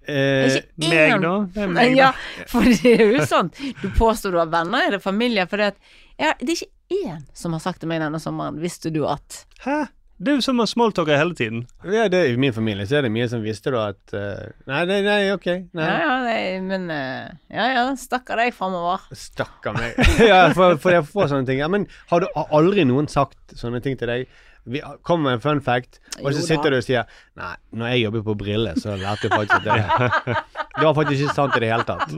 [0.06, 1.34] eh, Meg, da?
[1.54, 2.46] Det meg, Ja, da.
[2.50, 3.52] for det er jo sånn.
[3.82, 5.46] Du påstår du har venner, er det familie?
[5.50, 5.74] For det,
[6.18, 6.72] ja, det er ikke
[7.06, 9.86] én som har sagt til meg denne sommeren Visste du at Hæ?
[10.16, 11.66] Det er jo som man smalltalker hele tiden.
[11.84, 14.84] ja, det, I min familie så er det mye som visste da at uh, Nei,
[14.88, 15.48] nei, nei, ok.
[15.76, 15.88] Nei.
[15.90, 19.04] Ja ja, nei, men uh, Ja ja, stakkar deg framover.
[19.12, 19.98] Stakkar meg.
[20.30, 21.60] ja, for, for jeg får sånne ting.
[21.60, 24.40] Ja, men har, du, har aldri noen sagt sånne ting til deg?
[24.66, 27.04] Vi kommer med en fun fact, og så sitter du og sier
[27.38, 30.36] Nei, når jeg jobbet på Brille, så lærte jeg faktisk at det
[30.76, 32.14] Det var faktisk ikke sant i det hele tatt.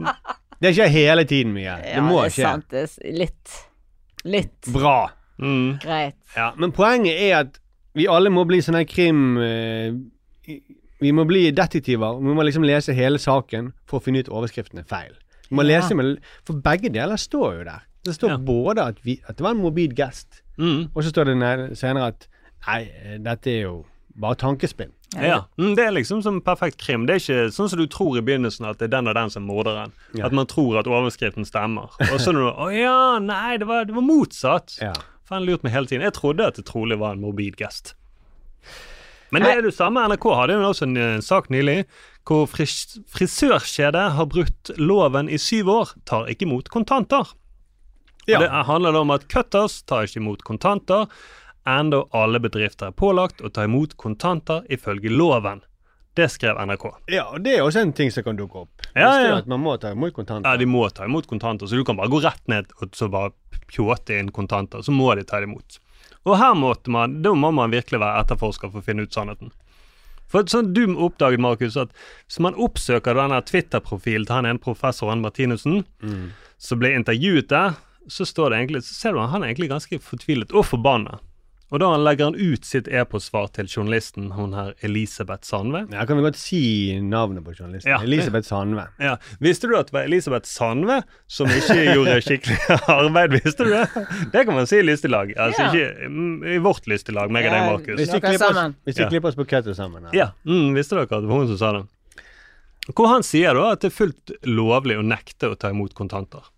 [0.59, 1.63] Det skjer hele tiden mye.
[1.77, 2.65] Ja, det må det er sant.
[2.73, 3.53] Det er litt.
[4.25, 4.71] Litt.
[4.73, 4.97] Bra.
[5.39, 5.77] Mm.
[5.79, 6.17] Greit.
[6.35, 7.59] Ja, men poenget er at
[7.95, 9.37] vi alle må bli sånne krim...
[9.39, 9.93] eh,
[10.99, 12.17] vi må bli detektiver.
[12.19, 15.13] Vi må liksom lese hele saken for å finne ut overskriftene feil.
[15.49, 15.79] Vi må Ja.
[15.79, 17.85] lese med, For begge deler står jo der.
[18.03, 18.37] Det står Ja.
[18.37, 20.89] både at, vi, at det var en morbid gest, Mm.
[20.93, 22.27] og så står det senere at
[22.67, 23.75] nei, eh, dette er jo
[24.19, 24.91] bare tankespinn.
[25.15, 25.45] Ja.
[25.57, 27.07] Mm, det er liksom som perfekt krim.
[27.07, 29.31] Det er ikke sånn som du tror i begynnelsen at det er den og den
[29.33, 29.95] som er morderen.
[30.13, 30.27] Ja.
[30.27, 31.95] At man tror at overskriften stemmer.
[32.11, 34.77] Og så når du Å ja, nei, det var, det var motsatt.
[34.83, 34.93] Ja.
[35.29, 36.05] Faen lurt meg hele tiden.
[36.05, 37.95] Jeg trodde at det trolig var en morbid gest.
[39.33, 40.03] Men det er det samme.
[40.09, 41.83] NRK hadde jo også en, sak nylig
[42.29, 47.31] hvor fris frisørkjedet har brutt loven i syv år, tar ikke imot kontanter.
[48.29, 48.37] Ja.
[48.43, 51.07] Det handler da om at Cutters tar ikke imot kontanter,
[51.79, 55.61] enda alle bedrifter er pålagt å ta imot kontanter ifølge loven.
[56.17, 56.85] Det skrev NRK.
[57.13, 58.81] ja, og det er også en ting som kan dukke opp.
[58.95, 59.35] Ja, ja.
[59.37, 60.49] At man må ta imot kontanter.
[60.49, 63.07] Ja, de må ta imot kontanter, så du kan bare gå rett ned og så
[63.13, 63.31] bare
[63.69, 64.81] pjåte inn kontanter.
[64.83, 65.77] Så må de ta det imot.
[66.25, 69.53] Og her måtte man, da må man virkelig være etterforsker for å finne ut sannheten.
[70.29, 71.89] For sånn du oppdaget, Markus, at
[72.27, 76.31] hvis man oppsøker denne Twitter-profilen til han ene professoren Martinussen, Mm.
[76.57, 77.77] som ble intervjuet der,
[78.09, 81.19] så står det egentlig, så ser du han er egentlig ganske fortvilet og forbanna.
[81.69, 85.83] Og da legger han ut sitt e-postsvar til journalisten, hun her Elisabeth Sandve.
[85.93, 86.61] Ja, kan vi godt si
[87.05, 87.91] navnet på journalisten.
[87.91, 87.99] Ja.
[88.05, 88.87] Elisabeth Sandve.
[88.97, 92.57] Ja, Visste du at det var Elisabeth Sandve som ikke gjorde skikkelig
[92.99, 93.37] arbeid?
[93.37, 93.85] Visste du det?
[94.33, 95.35] Det kan man si i listelag.
[95.37, 95.69] Altså Ja.
[95.69, 98.01] ikke mm, i vårt listelag, meg og deg, Markus.
[98.01, 100.09] Hvis vi klipper oss, oss på kettet sammen.
[100.15, 101.85] Ja, mm, visste dere at det var hun som sa det?
[102.89, 106.49] Hvor han sier da at det er fullt lovlig å nekte å ta imot kontanter.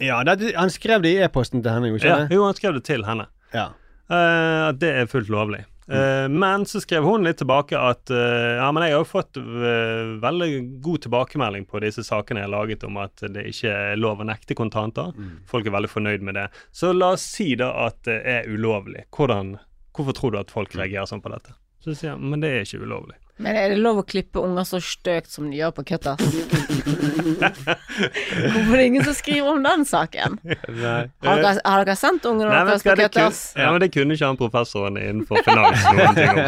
[0.00, 2.76] Ja, det, han skrev det i e-posten til henne, jo ikke Ja, jo, han skrev
[2.76, 3.26] det til henne.
[3.56, 3.70] Ja.
[4.10, 5.64] Eh, At det er fullt lovlig.
[5.90, 6.36] Mm.
[6.38, 10.12] men så skrev hun litt tilbake at eh, ja, men jeg har jo fått eh,
[10.22, 10.50] veldig
[10.84, 14.26] god tilbakemelding på disse sakene jeg har laget om at det ikke er lov å
[14.28, 15.10] nekte kontanter.
[15.50, 16.46] Folk er veldig fornøyd med det.
[16.70, 19.08] Så la oss si da at det er ulovlig.
[19.16, 19.56] Hvordan,
[19.96, 21.56] hvorfor tror du at folk reagerer sånn på dette?
[21.82, 23.18] Så sier han men det er ikke ulovlig.
[23.40, 26.20] Men er det lov å klippe unger så støkt som de gjør på Cutters?
[27.40, 30.36] Hvorfor er det ingen som skriver om den saken?
[30.44, 31.02] Nei.
[31.24, 33.40] Har dere, har dere sendt ungene deres på Køttas?
[33.56, 36.44] ja, men det kunne ikke han professoren innenfor finans noen ting om.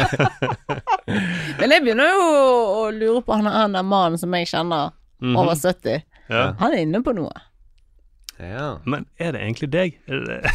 [1.61, 5.37] Men jeg begynner jo å lure på han, han der mannen som jeg kjenner, Mhm.
[5.39, 6.01] over 70.
[6.27, 6.39] Ja.
[6.59, 7.31] Han er inne på noe.
[8.39, 8.77] Ja.
[8.89, 9.97] Men er det egentlig deg?
[10.07, 10.37] Er det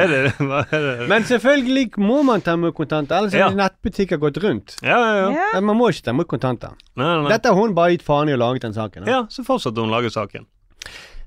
[0.00, 1.08] er det, hva er det?
[1.10, 3.48] Men selvfølgelig må man ta imot kontanter, ellers Ja.
[3.50, 4.68] har nettbutikker gått rundt.
[4.82, 5.28] Ja, ja, ja.
[5.54, 5.60] Ja.
[5.60, 6.72] Man må ikke ta imot kontanter.
[6.96, 7.30] Nei, nei.
[7.34, 9.06] Dette har hun bare gitt faen i å lage den saken.
[9.10, 10.48] Ja, så fortsatte hun å lage saken.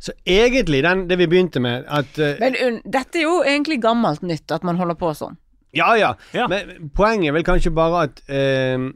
[0.04, 3.78] Så egentlig, den, det vi begynte med, at uh, Men un, dette er jo egentlig
[3.86, 5.38] gammelt nytt, at man holder på sånn.
[5.74, 6.12] Ja, ja.
[6.36, 6.50] Ja.
[6.52, 8.90] Men poenget er vel kanskje bare at uh,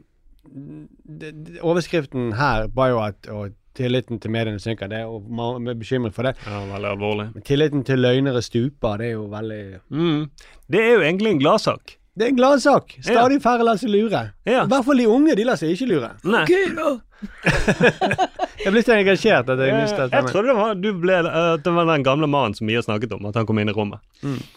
[0.44, 4.90] det, det, Overskriften her var jo at og tilliten til mediene synker.
[4.90, 6.34] Det jo man er bekymret for det.
[6.46, 7.28] Ja, veldig alvorlig.
[7.36, 8.98] Men tilliten til løgnere stuper.
[9.00, 10.28] Det er jo veldig Mm.
[10.68, 11.96] Det er jo egentlig en gladsak.
[12.18, 12.96] Det er en gladsak.
[13.04, 14.24] Stadig færre lar seg lure.
[14.48, 14.64] Ja.
[14.64, 15.36] I hvert fall de unge.
[15.38, 16.10] De lar seg ikke lure.
[16.26, 16.44] Nei.
[18.58, 21.16] Jeg blir så engasjert at jeg mistet Jeg trodde det var, du ble,
[21.62, 24.02] det var den gamle mannen som mye snakket om, at han kom inn i rommet.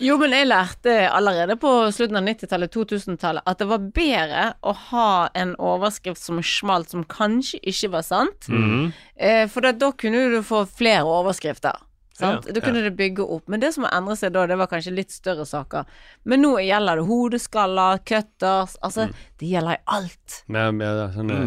[0.02, 4.74] Jo, men jeg lærte allerede på slutten av 90-tallet, 2000-tallet, at det var bedre å
[4.92, 8.50] ha en overskrift som smalt, som kanskje ikke var sant.
[8.50, 8.92] Mhm.
[9.22, 11.78] Eh, for da, da kunne du få flere overskrifter.
[12.22, 12.48] Sant?
[12.48, 13.44] Ja, da kunne det bygge opp.
[13.52, 15.86] Men det som har endret seg da, det var kanskje litt større saker.
[16.24, 19.14] Men nå gjelder det hodeskaller, cutters Altså, Mm.
[19.42, 20.42] det gjelder i alt.
[20.48, 21.38] Med, med sånne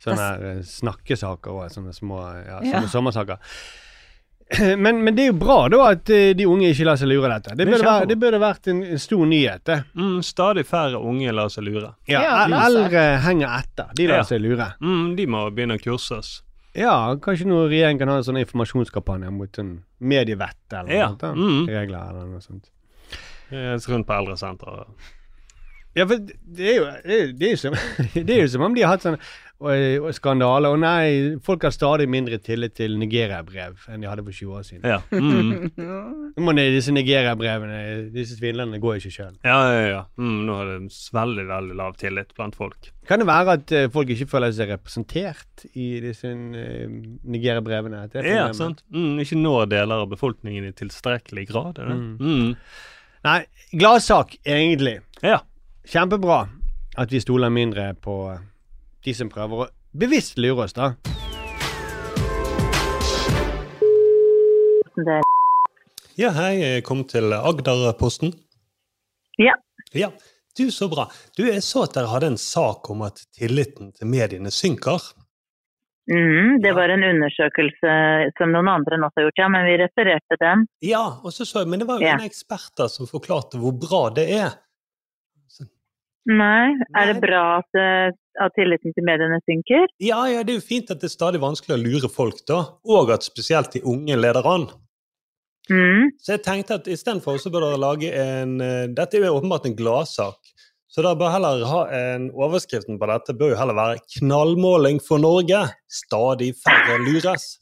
[0.00, 2.78] Sånne her, eh, snakkesaker og sånne små ja, Ja.
[2.80, 3.38] sånne sommersaker.
[4.80, 7.28] Men, men det er jo bra da at eh, de unge ikke lar seg lure
[7.30, 7.52] dette.
[7.54, 9.62] Det burde, være, det burde vært en, en stor nyhet.
[9.68, 9.76] det.
[9.94, 11.92] Mm, stadig færre unge lar seg lure.
[12.10, 12.62] Ja, Ja.
[12.66, 13.92] Eldre henger etter.
[13.94, 14.24] De lar Ja.
[14.26, 14.66] seg lure.
[14.82, 16.40] Mm, de må begynne å kurses.
[16.78, 21.18] Ja, kanskje noe regjeringen kan ha en sånn informasjonskampanje mot en medievett eller Ja, noe
[21.18, 21.38] sånt.
[21.38, 21.64] mm.
[21.68, 22.70] Regler eller noe sånt.
[23.50, 24.86] Eh, Rundt på eldresenteret.
[25.98, 27.78] Ja, for det er jo, det er, det er jo, som,
[28.14, 29.16] det er jo som om de har hatt sånn
[30.16, 30.70] skandale.
[30.72, 34.62] Og nei, folk har stadig mindre tillit til Nigeria-brev enn de hadde for 20 år
[34.64, 34.86] siden.
[34.88, 35.00] Ja.
[35.12, 35.66] Mm.
[36.56, 37.80] Det- disse Nigeria-brevene,
[38.14, 39.34] disse svindlerne, går ikke sjøl.
[39.44, 40.00] ja, ja, ja.
[40.16, 40.78] Mm, nå har det
[41.12, 42.90] veldig, veldig lav tillit blant folk.
[43.10, 46.86] Kan det være at folk ikke føler seg representert i disse uh,
[47.26, 48.06] Nigeria-brevene?
[48.14, 48.84] Er Ja, sant?
[48.94, 51.82] Mm, ikke når deler av befolkningen i tilstrekkelig grad.
[51.82, 51.98] Er det?
[52.22, 52.56] Mm.
[53.26, 53.38] Nei,
[53.76, 55.00] gladsak, egentlig.
[55.20, 55.42] Ja.
[55.88, 56.48] Kjempebra
[56.98, 58.40] at vi stoler mindre på eh,
[59.04, 60.92] de som prøver å bevisst lure oss, da.
[66.20, 68.34] Ja, hei, jeg kom til Agderposten.
[69.40, 69.54] Ja.
[69.96, 70.10] Ja,
[70.58, 71.06] du, så bra.
[71.38, 75.00] Du, jeg så at dere hadde en sak om at tilliten til mediene synker.
[76.10, 77.92] Mm, det var en undersøkelse
[78.36, 80.66] som noen andre enn oss har gjort, ja, men vi refererte den.
[80.84, 82.16] Ja, og så så jeg, men det var jo Ja.
[82.18, 84.58] en eksperter som forklarte hvor bra det er.
[86.28, 88.12] Nei, er det bra at, eh,
[88.44, 89.88] at tilliten til mediene synker?
[90.04, 92.60] Ja, ja, det er jo fint at det er stadig vanskelig å lure folk, da.
[92.84, 94.68] Og at spesielt de unge leder an.
[95.70, 96.10] Mm.
[96.20, 99.68] Så jeg tenkte at istedenfor så bør dere lage en eh, Dette er jo åpenbart
[99.70, 100.50] en gladsak.
[100.90, 105.22] Så da bør heller ha en Overskriften på dette bør jo heller være 'Knallmåling for
[105.22, 105.70] Norge'.
[105.86, 107.60] Stadig færre lures.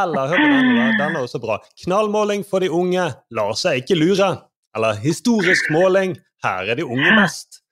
[0.00, 1.60] Eller hør på denne, den er også bra.
[1.78, 4.34] 'Knallmåling for de unge lar seg ikke lure'.
[4.74, 6.16] Eller 'Historisk måling
[6.46, 7.62] her er de unge best'.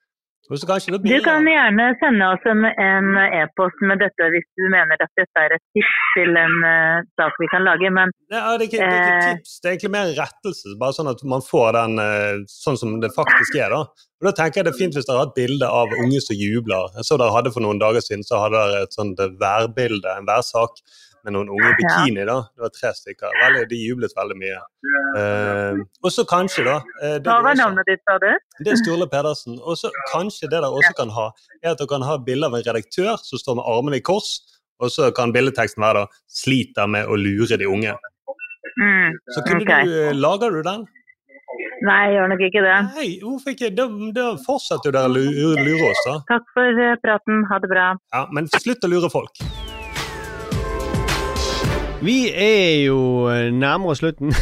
[0.45, 3.07] Så Du kan gjerne sende oss en
[3.41, 7.33] e-post med dette hvis du mener at dette er et tips til en uh, sak
[7.41, 9.37] vi kan lage, men Ja, det, er ikke, det er ikke Eh.
[9.39, 10.75] tips, det er egentlig mer en rettelse.
[10.83, 13.73] Bare sånn at man får den uh, sånn som det faktisk er.
[13.73, 13.81] da.
[14.21, 16.37] Og da tenker jeg det er fint hvis dere har et bilde av unge som
[16.37, 16.93] jubler.
[17.01, 20.29] Jeg så dere hadde For noen dager siden så hadde dere et sånt værbilde, en
[20.29, 20.77] værsak,
[21.25, 22.25] med noen unge i bikini.
[22.29, 22.37] da.
[22.55, 23.35] Det var tre stykker.
[23.43, 24.59] Veldig, de jublet veldig mye.
[25.19, 28.29] Eh, og så kanskje, da eh, hva var navnet ditt, sa du?
[28.65, 29.59] det er Sturle Pedersen.
[29.63, 31.29] Og så kanskje det dere også kan ha,
[31.63, 34.35] er at dere kan ha bilde av en redaktør som står med armene i kors,
[34.83, 37.95] og så kan bildeteksten være da 'sliter med å lure de unge'.
[38.81, 39.85] Mm, Så kunne ok.
[39.87, 40.87] du, eh, Lager du den?
[41.87, 42.79] Nei, jeg gjør nok ikke det.
[42.97, 43.69] Nei, hvorfor ikke?
[43.77, 46.15] Da, da fortsetter du dere å lu- lure oss, da.
[46.33, 47.45] Takk for eh, praten.
[47.51, 47.95] Ha det bra.
[48.13, 49.31] Ja, Men slutt å lure folk.
[52.05, 52.99] Vi er jo
[53.33, 54.33] eh, nærmere slutten.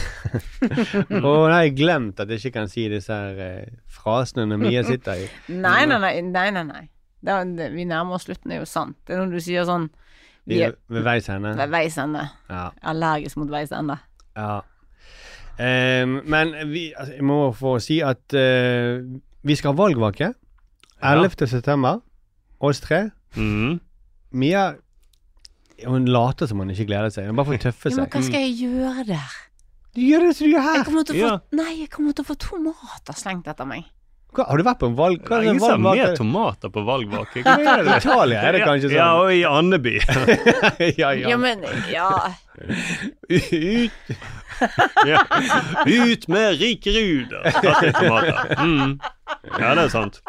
[1.22, 4.60] og nå har jeg glemt at jeg ikke kan si disse her eh, frasene når
[4.64, 5.28] Mia sitter i.
[5.66, 6.14] Nei, nei, nei.
[6.32, 6.82] nei, nei, nei.
[7.22, 8.96] Det, er- det, vi nærmer oss slutten, er jo sant.
[9.06, 9.88] Det er når du sier sånn
[10.50, 11.52] Vi er ved veis ende.
[11.60, 12.24] ved veis ende.
[12.50, 12.64] Ja.
[12.92, 13.98] Allergisk mot veis ende.
[14.36, 14.60] ja.
[15.62, 19.04] Um, men vi, altså, jeg må få si at uh,
[19.44, 20.30] vi skal ha valgvake.
[21.04, 21.44] 11.
[21.50, 21.98] september.
[22.64, 23.02] Oss tre.
[23.36, 23.76] Mm.
[24.32, 24.62] Mia
[25.86, 27.30] hun later som hun ikke gleder seg.
[27.30, 27.98] Hun bare får tøffe seg.
[27.98, 29.40] Ja, men hva skal jeg gjøre der?
[29.92, 30.76] Du gjør det som du gjør her.
[30.78, 31.58] Jeg kommer til å få, Ja.
[31.58, 33.90] Nei, jeg kommer til å få tomater slengt etter meg.
[34.32, 35.18] Hva, har du vært på en valg...
[35.28, 37.42] hva er det, Ingen med har mer tomater på valgvake.
[37.42, 37.56] I?
[37.98, 38.96] Italia er det kanskje sånn.
[38.96, 39.98] Ja, og i Andeby.
[41.02, 42.08] ja, Ja, men Ja.
[43.28, 43.92] Ut
[45.12, 45.20] ja.
[45.84, 47.34] Ut med Rikerud!
[47.58, 48.54] Kaste i tomater.
[48.62, 48.96] Mm.
[49.58, 50.22] Ja, det er sant.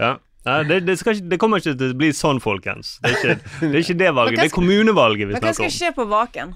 [0.00, 0.16] Ja.
[0.46, 2.96] Nei, det, det, skal ikke, det kommer ikke til å bli sånn, folkens.
[3.02, 4.38] Det er ikke det, er ikke det valget.
[4.38, 6.54] Det er kommunevalget vi Men hva skal skje på vaken?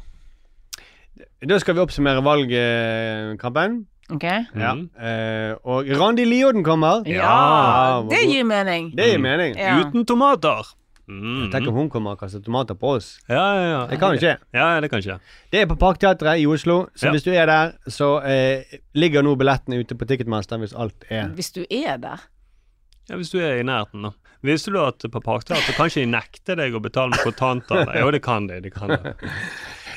[1.51, 3.81] Da skal vi oppsummere valgkampen.
[4.11, 4.27] Ok?
[4.59, 4.75] Ja.
[4.75, 7.07] Eh, og Randi Lioden kommer.
[7.09, 8.93] Ja, det gir mening.
[8.97, 9.59] Det gir mening.
[9.59, 9.79] Ja.
[9.83, 10.71] Uten tomater.
[11.11, 11.51] Mm.
[11.51, 13.17] Tenk om hun kommer og kaster tomater på oss.
[13.29, 13.79] Ja, ja, ja.
[13.91, 14.37] Det kan jo skje.
[14.55, 15.17] Ja, det kan skje.
[15.51, 17.15] Det er på Parkteatret i Oslo, så Ja.
[17.17, 18.63] hvis du er der, så eh,
[18.95, 22.23] ligger nå billettene ute på Ticketmaster hvis alt er Hvis du er der.
[23.11, 24.11] Ja, Hvis du er i nærheten, da.
[24.47, 27.83] Visste du at på Parkteatret kan ikke de nekte deg å betale med kontanter?
[27.99, 28.61] Jo, det kan de.
[28.63, 28.99] det kan de.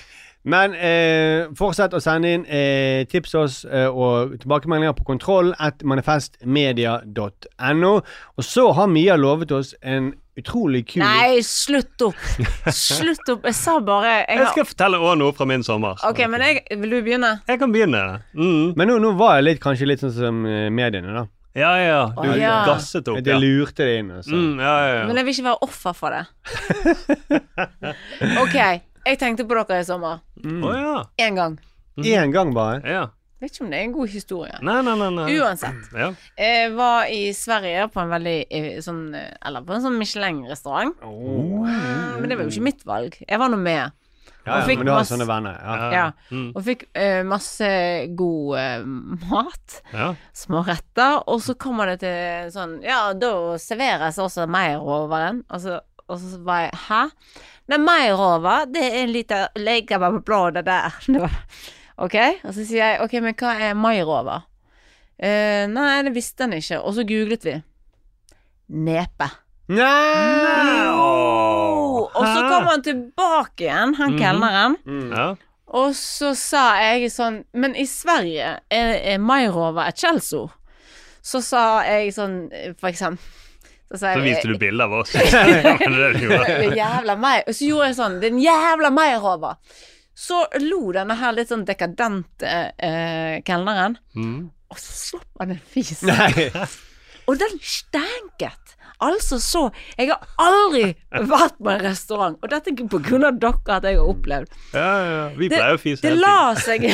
[0.44, 5.80] Men eh, fortsett å sende inn eh, tips oss eh, og tilbakemeldinger på kontroll at
[5.88, 7.94] manifestmedia.no.
[8.36, 12.20] Og så har Mia lovet oss en utrolig kul Nei, slutt opp!
[12.74, 13.46] Slutt opp.
[13.48, 14.52] Jeg sa bare jeg Jeg har...
[14.58, 15.96] skal fortelle også noe fra min sommer.
[16.10, 17.38] Ok, men jeg, vil du begynne?
[17.48, 18.02] Jeg kan begynne.
[18.34, 18.74] Mm.
[18.76, 21.26] Men nå, nå var jeg litt, kanskje litt sånn som eh, mediene, da.
[21.54, 22.00] Ja, ja.
[22.18, 22.54] Du Å, ja.
[22.66, 23.20] gasset opp.
[23.24, 23.38] De Ja.
[23.38, 24.12] lurte det inn.
[24.12, 24.34] Altså.
[24.34, 25.04] Mm, ja, ja, ja.
[25.08, 26.24] Men jeg vil ikke være offer for det.
[28.44, 28.56] ok,
[29.06, 30.24] jeg tenkte på dere i sommer.
[30.44, 30.96] Å ja.
[31.28, 31.60] Én gang.
[32.02, 32.82] Én gang bare.
[32.90, 33.10] ja.
[33.44, 34.58] Vet ikke om det er en god historie.
[34.64, 35.08] Nei, nei, nei.
[35.18, 35.24] nei.
[35.36, 35.90] Uansett.
[36.00, 36.06] Ja.
[36.40, 40.96] Jeg var i Sverige på en veldig eh, sånn eh, Eller på en sånn Michelin-restaurant.
[41.04, 43.18] Men det var jo ikke mitt valg.
[43.28, 43.92] Jeg var nå med.
[44.46, 45.56] Ja, ja, men du har masse- sånne venner.
[45.64, 45.90] Ja.
[45.94, 46.06] Ja.
[46.36, 46.50] Mm.
[46.52, 47.70] Og fikk uh, masse
[48.20, 48.86] god uh,
[49.32, 49.78] mat.
[49.94, 50.10] Ja.
[50.36, 51.22] Små retter.
[51.32, 53.32] Og så kommer det til sånn Ja, da
[53.62, 55.44] serveres også meiroveren.
[55.50, 55.80] Og så,
[56.10, 57.02] og så var jeg Hæ?
[57.72, 60.98] Nei, meirover, det er en liten bladet der.
[62.04, 62.16] OK?
[62.44, 64.44] Og så sier jeg OK, men hva er mairover?
[65.24, 66.82] Uh, nei, det visste han ikke.
[66.84, 67.56] Og så googlet vi.
[68.68, 69.30] Nepe.
[69.72, 70.84] Nei!
[70.84, 71.33] Jo!
[72.16, 74.20] Og så kom han tilbake igjen, han Mhm.
[74.20, 74.76] kelneren.
[75.16, 75.28] Ja.
[75.74, 80.52] Og så sa jeg sånn Men i Sverige er, er Mairova et skjellsord.
[81.24, 82.50] Så sa jeg sånn
[82.80, 83.24] For eksempel
[83.90, 85.14] Så sa Så jeg viste du bilde av oss.
[86.84, 89.56] Jævla meg Og så gjorde jeg sånn Den jævla Mairova.
[90.14, 93.96] Så lo denne her litt sånn dekadente eh, kelneren.
[94.16, 94.52] Mm.
[94.70, 96.04] Og så slapp han en fis.
[97.26, 98.76] Og den stanket.
[99.04, 99.64] Altså så
[99.98, 104.12] Jeg har aldri vært på en restaurant, og dette er av dere at jeg har
[104.14, 104.60] opplevd.
[104.74, 105.24] Ja, ja.
[105.38, 106.88] Vi pleier å fise Det la seg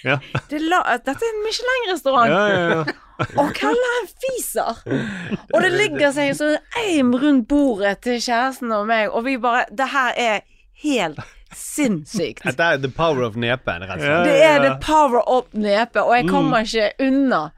[0.00, 0.16] Ja.
[0.48, 2.30] det la, Dette er en Michelin-restaurant.
[2.32, 3.00] Ja, ja, ja.
[3.36, 4.78] Og kelleren fiser!
[5.52, 9.66] Og det ligger seg en eim rundt bordet til kjæresten og meg, og vi bare
[9.76, 10.40] Det her er
[10.80, 11.20] helt
[11.52, 12.44] sinnssykt.
[12.46, 14.28] Dette er the power of nepen, rett og slett.
[14.28, 17.48] Det er the power of nepe, og jeg kommer ikke unna.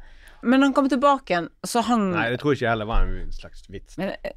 [0.43, 3.33] Men han kom tilbake igjen, så hang Nei, det tror jeg ikke heller var en
[3.33, 3.97] slags vits.
[4.01, 4.33] Men, eh,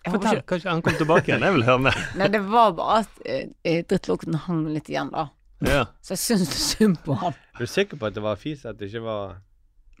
[0.00, 1.42] jeg Fortell, ikke kanskje han kom tilbake igjen?
[1.44, 1.98] Jeg vil høre mer.
[2.16, 5.26] Nei, det var bare at eh, drittlukten hang litt igjen, da.
[5.66, 5.82] Ja.
[6.00, 7.34] Så jeg syns synd på han.
[7.54, 9.38] Er du sikker på at det var fis, at det ikke var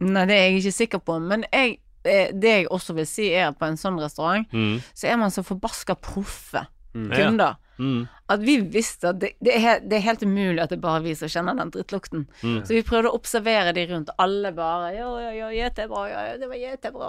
[0.00, 1.74] Nei, det er jeg ikke sikker på, men jeg,
[2.08, 4.78] eh, det jeg også vil si, er at på en sånn restaurant, Mm.
[4.96, 7.10] så er man så forbaska proffe Mm.
[7.12, 7.54] kunder.
[7.80, 8.00] Mm.
[8.30, 11.00] At vi visste at det, det, er, det er helt umulig at det er bare
[11.02, 12.26] vi som kjenner den drittlukten.
[12.44, 12.58] Mm.
[12.68, 14.12] Så vi prøvde å observere de rundt.
[14.22, 17.08] Alle bare Ja, ja, ja, jättebra, ja, ja, det var jättebra.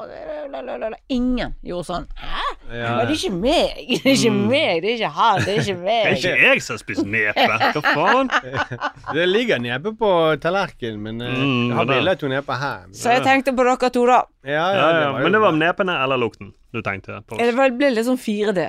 [0.50, 0.98] la, la, la, la.
[1.14, 2.08] Ingen gjorde sånn.
[2.18, 2.48] Hæ?
[2.72, 3.84] Ja, det er ikke meg!
[4.02, 4.48] Det er ikke Mm.
[4.50, 7.06] meg, det er ikke han, det er ikke Det er ikke jeg som har spist
[7.06, 7.46] nepe.
[7.76, 8.32] Hva faen?
[9.20, 10.12] Det ligger nepe på
[10.42, 12.82] tallerkenen, men eh, Mm, jeg har bilde av to neper her.
[12.96, 14.22] Så jeg tenkte på dere to, da.
[14.48, 15.12] Ja, ja, Ja, ja.
[15.20, 15.60] jo Men det var bra.
[15.68, 17.38] nepene eller lukten du tenkte på?
[17.38, 18.64] Det ble litt sånn 4D.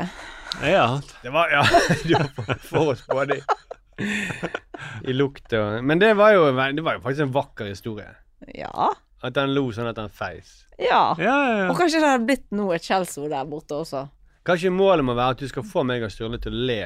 [0.60, 1.00] Ja.
[1.22, 1.62] Det var, ja,
[2.04, 3.38] du var for, for oss både
[5.08, 8.08] i, lukt og Men det var, jo, det var jo faktisk en vakker historie.
[8.54, 8.90] Ja.
[9.22, 10.64] At han lo sånn at han feis.
[10.80, 11.14] Ja.
[11.18, 11.68] Ja, ja, ja.
[11.70, 14.06] Og kanskje det hadde blitt noe et skjellsord der borte også.
[14.48, 16.80] Kanskje målet må være at du skal få meg og Sturle til å le.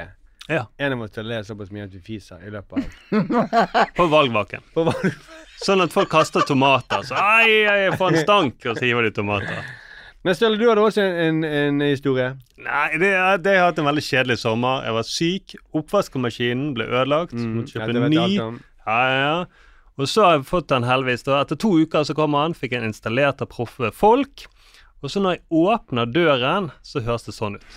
[0.47, 0.61] Ja.
[0.79, 4.05] En av oss til å le såpass mye at vi fiser i løpet av På
[4.11, 4.63] valgvaken.
[4.75, 5.17] På valg-
[5.57, 7.01] Sånn at folk kaster tomater.
[7.01, 9.63] Så ai, ai, for en stank, og så hiver de tomater.
[10.27, 12.25] Men Sturle, du hadde også en, en, en historie.
[12.59, 14.81] Nei, det, er- det har jeg hatt en veldig kjedelig sommer.
[14.83, 15.53] Jeg var syk.
[15.79, 17.31] Oppvaskmaskinen ble ødelagt.
[17.37, 18.23] Mm, Måtte ja, kjøpe det vet jeg ny.
[18.25, 18.57] alt om.
[18.89, 19.37] Ja, ja, ja.
[19.97, 21.23] Og så har jeg fått den heldigvis.
[21.25, 21.39] da.
[21.45, 24.43] Etter to uker så kommer han, fikk jeg installert av proffe folk.
[25.01, 27.71] Og så når jeg åpner døren, så høres det sånn ut.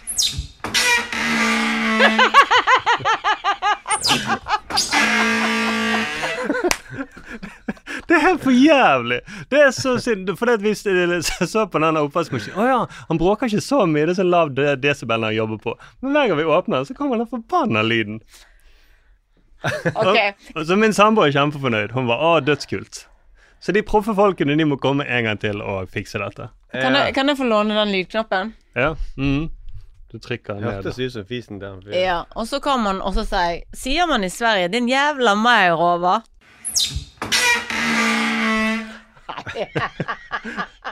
[8.09, 9.21] Det er helt for jævlig!
[9.51, 10.31] Det er så synd.
[10.39, 14.07] For det hvis jeg så på den oppvaskmaskinen Å ja, han bråker ikke så mye.
[14.09, 15.75] Det er så lav de- desibel han jobber på.
[16.03, 18.21] Men hver gang vi åpner, så kommer den forbanna lyden.
[19.95, 20.17] Ok.
[20.57, 21.91] Og så min samboer er kjempefornøyd.
[21.93, 23.03] Hun var å, dødskult.
[23.61, 26.47] Så de proffe folkene de må komme en gang til og fikse dette.
[26.73, 28.55] Kan jeg, kan jeg få låne den lydknappen?
[28.79, 28.95] Ja.
[29.21, 29.51] Mm.
[30.11, 30.67] Du trykker ned.
[30.67, 32.01] Hørtes ut som fisen til han fyren.
[32.01, 32.25] Ja.
[32.35, 36.21] Og så kan man også si Sier man i Sverige 'din jævla meierova'?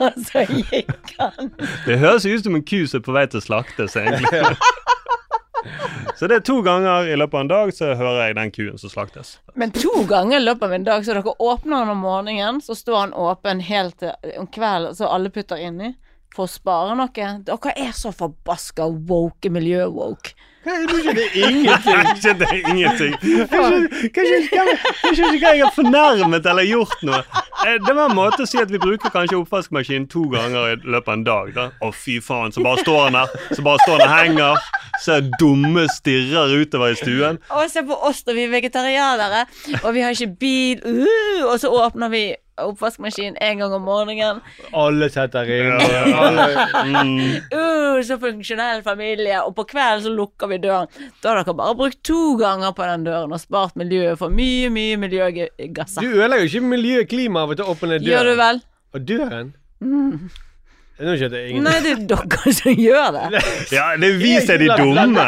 [0.00, 1.52] Og så gikk han.
[1.86, 4.42] Det høres ut som en ku som er på vei til å slaktes, egentlig.
[6.18, 8.78] så det er to ganger i løpet av en dag så hører jeg den kuen
[8.80, 9.38] som slaktes.
[9.54, 12.76] Men to ganger i løpet av en dag, så dere åpner den om morgenen, så
[12.78, 15.94] står han åpen helt til om kvelden, så alle putter inni.
[16.34, 17.10] For å spare noe.
[17.44, 20.36] Dere er så forbaska woke, miljø-woke.
[20.60, 21.84] Hva er det er ingenting?
[21.86, 23.14] Kanskje det er ingenting.
[24.12, 27.22] Kanskje, ikke jeg har fornærmet eller gjort noe.
[27.64, 30.76] Eh, Det var en måte å si at vi bruker kanskje oppvaskmaskinen to ganger i
[30.84, 31.52] løpet av en dag.
[31.56, 31.64] da.
[31.80, 33.34] Å, fy faen, så bare står den der.
[33.56, 34.68] Så bare står den og henger.
[35.00, 37.40] Ser dumme stirrer utover i stuen.
[37.56, 39.46] Og se på oss, da vi er vegetarianere,
[39.80, 42.24] og vi har ikke bil, uh, og så åpner vi
[42.68, 44.40] oppvaskmaskinen en gang om morgenen.
[44.76, 45.70] Alle setter inn.
[45.80, 46.02] Ja.
[46.26, 46.48] Alle,
[46.80, 47.38] Mm.
[47.54, 49.40] Uh, så funksjonell familie.
[49.44, 50.90] Og på kvelden så lukker vi døren.
[51.22, 54.70] Da har dere bare brukt to ganger på den døren og spart miljøet for mye,
[54.72, 56.04] mye du miljøgasser.
[56.06, 58.10] ødelegger jo ikke miljøet klimaet av å åpne døren.
[58.10, 58.62] Gjør du vel?
[58.94, 59.52] Og døren?
[59.80, 60.30] Mm.
[61.00, 61.64] Nå skjønte jeg ingenting.
[61.64, 63.42] Nei, det er dere som gjør det.
[63.72, 65.26] Ja, det er vi som er de dumme.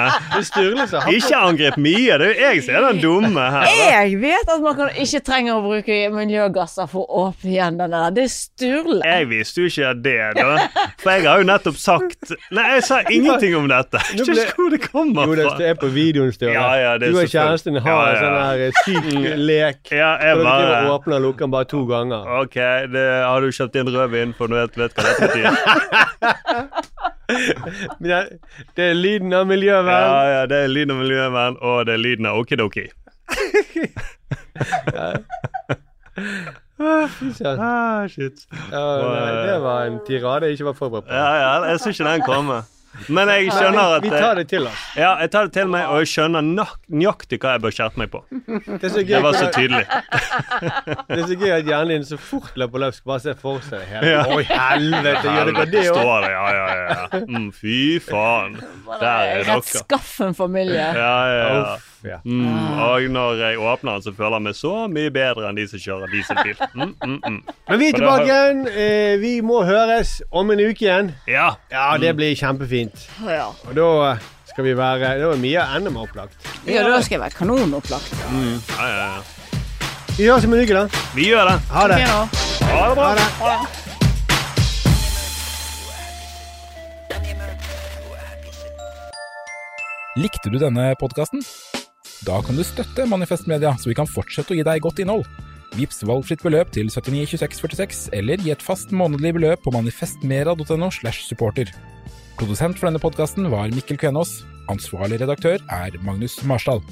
[1.17, 3.69] Ikke angrip Mia, det er jo jeg som er den dumme her.
[3.73, 7.97] Jeg vet at man kan, ikke trenger å bruke miljøgasser for å åpne igjen den
[7.97, 8.13] der.
[8.13, 9.01] Det er Sturle.
[9.07, 10.59] Jeg visste jo ikke det, da.
[11.01, 14.03] For jeg har jo nettopp sagt Nei, jeg sa ingenting om dette.
[14.13, 16.53] Jeg vet ikke hvor det kommer Jo, det er på videoen, Sturle.
[16.59, 19.11] Ja, ja, du og kjæresten har en sånn her syk
[19.41, 19.83] lek.
[19.95, 22.29] Ja, jeg bare og åpner og lukker den bare to ganger.
[22.43, 22.61] OK,
[22.93, 25.62] det, har du kjøpt inn rødvin, for nå vet, vet hva dette betyr?
[28.01, 28.09] Men
[28.77, 30.09] det, er lyden av miljøvern.
[30.09, 32.89] Ja, ja, det er lyden av miljøvern, og det er lyden av okidoki.
[34.97, 35.09] ja.
[36.83, 37.09] Ah,
[37.63, 38.43] Ah, shit.
[38.73, 41.15] Oh, nei, det var en tirade jeg ikke var forberedt på.
[41.15, 42.67] Ja, ja, jeg syns ikke den kommer.
[43.09, 44.83] Men jeg skjønner at Vi tar det til oss.
[44.99, 48.11] Ja, jeg tar det til meg, og jeg skjønner nøyaktig hva jeg bør skjerpe meg
[48.13, 48.21] på.
[48.31, 49.85] Det er så gøy Det var så tydelig.
[51.09, 53.05] Det er så gøy at hjernen din så fort løper løpsk.
[53.09, 54.13] Bare se for seg det hele.
[54.13, 54.25] Ja.
[54.33, 56.03] Oi, helvete, gjør dere det òg?
[56.03, 57.23] Står det, ja, ja, ja.
[57.29, 58.61] Mm, fy faen.
[58.93, 60.93] Der er Rett Skaff skaffen familie.
[60.97, 61.79] Ja, ja, ja.
[62.03, 62.19] Ja.
[62.25, 65.67] Mm, og når jeg åpner den, så føler jeg meg så mye bedre enn de
[65.71, 66.57] som kjører dieselbil.
[66.73, 67.41] Mm, mm, mm.
[67.69, 68.63] Men vi er tilbake igjen.
[68.69, 71.13] Eh, vi må høres om en uke igjen.
[71.31, 71.51] Ja.
[71.71, 73.05] Ja, det blir kjempefint.
[73.29, 73.51] Ja.
[73.69, 73.89] Og da
[74.53, 76.35] skal vi være Da er Mia enda mer opplagt.
[76.67, 78.13] ja, da skal jeg være kanonopplagt.
[78.33, 78.59] Mm.
[78.79, 79.23] Ja, ja, ja.
[80.17, 81.05] Vi høres om en uke, da.
[81.17, 81.59] Vi gjør det.
[81.73, 82.01] Ha det.
[82.03, 83.13] Ha det bra.
[83.41, 83.83] Ha det.
[90.17, 91.41] Likte du denne podkasten?
[92.23, 95.27] Da kan du støtte Manifest Media, så vi kan fortsette å gi deg godt innhold.
[95.75, 101.73] Vips valgfritt beløp til 792646, eller gi et fast månedlig beløp på manifestmera.no slash supporter.
[102.39, 104.43] Produsent for denne podkasten var Mikkel Kvenås.
[104.71, 106.83] Ansvarlig redaktør er Magnus Marsdal.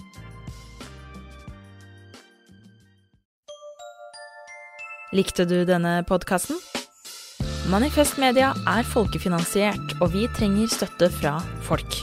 [5.15, 6.59] Likte du denne podkasten?
[7.71, 12.03] Manifest Media er folkefinansiert, og vi trenger støtte fra folk.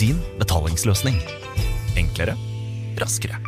[0.00, 1.18] din betalingsløsning.
[1.96, 2.36] Enklere,
[3.00, 3.38] raskere.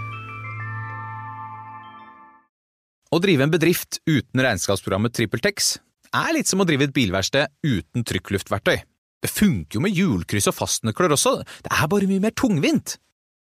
[3.09, 5.76] Å drive en bedrift uten regnskapsprogrammet TrippelTex
[6.18, 8.76] er litt som å drive et bilverksted uten trykkluftverktøy.
[9.18, 12.99] Det funker jo med hjulkryss og fastnøkler også, det er bare mye mer tungvint.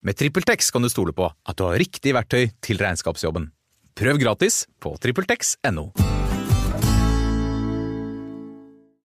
[0.06, 3.50] Med TrippelTex kan du stole på at du har riktig verktøy til regnskapsjobben.
[4.00, 5.90] Prøv gratis på trippeltex.no.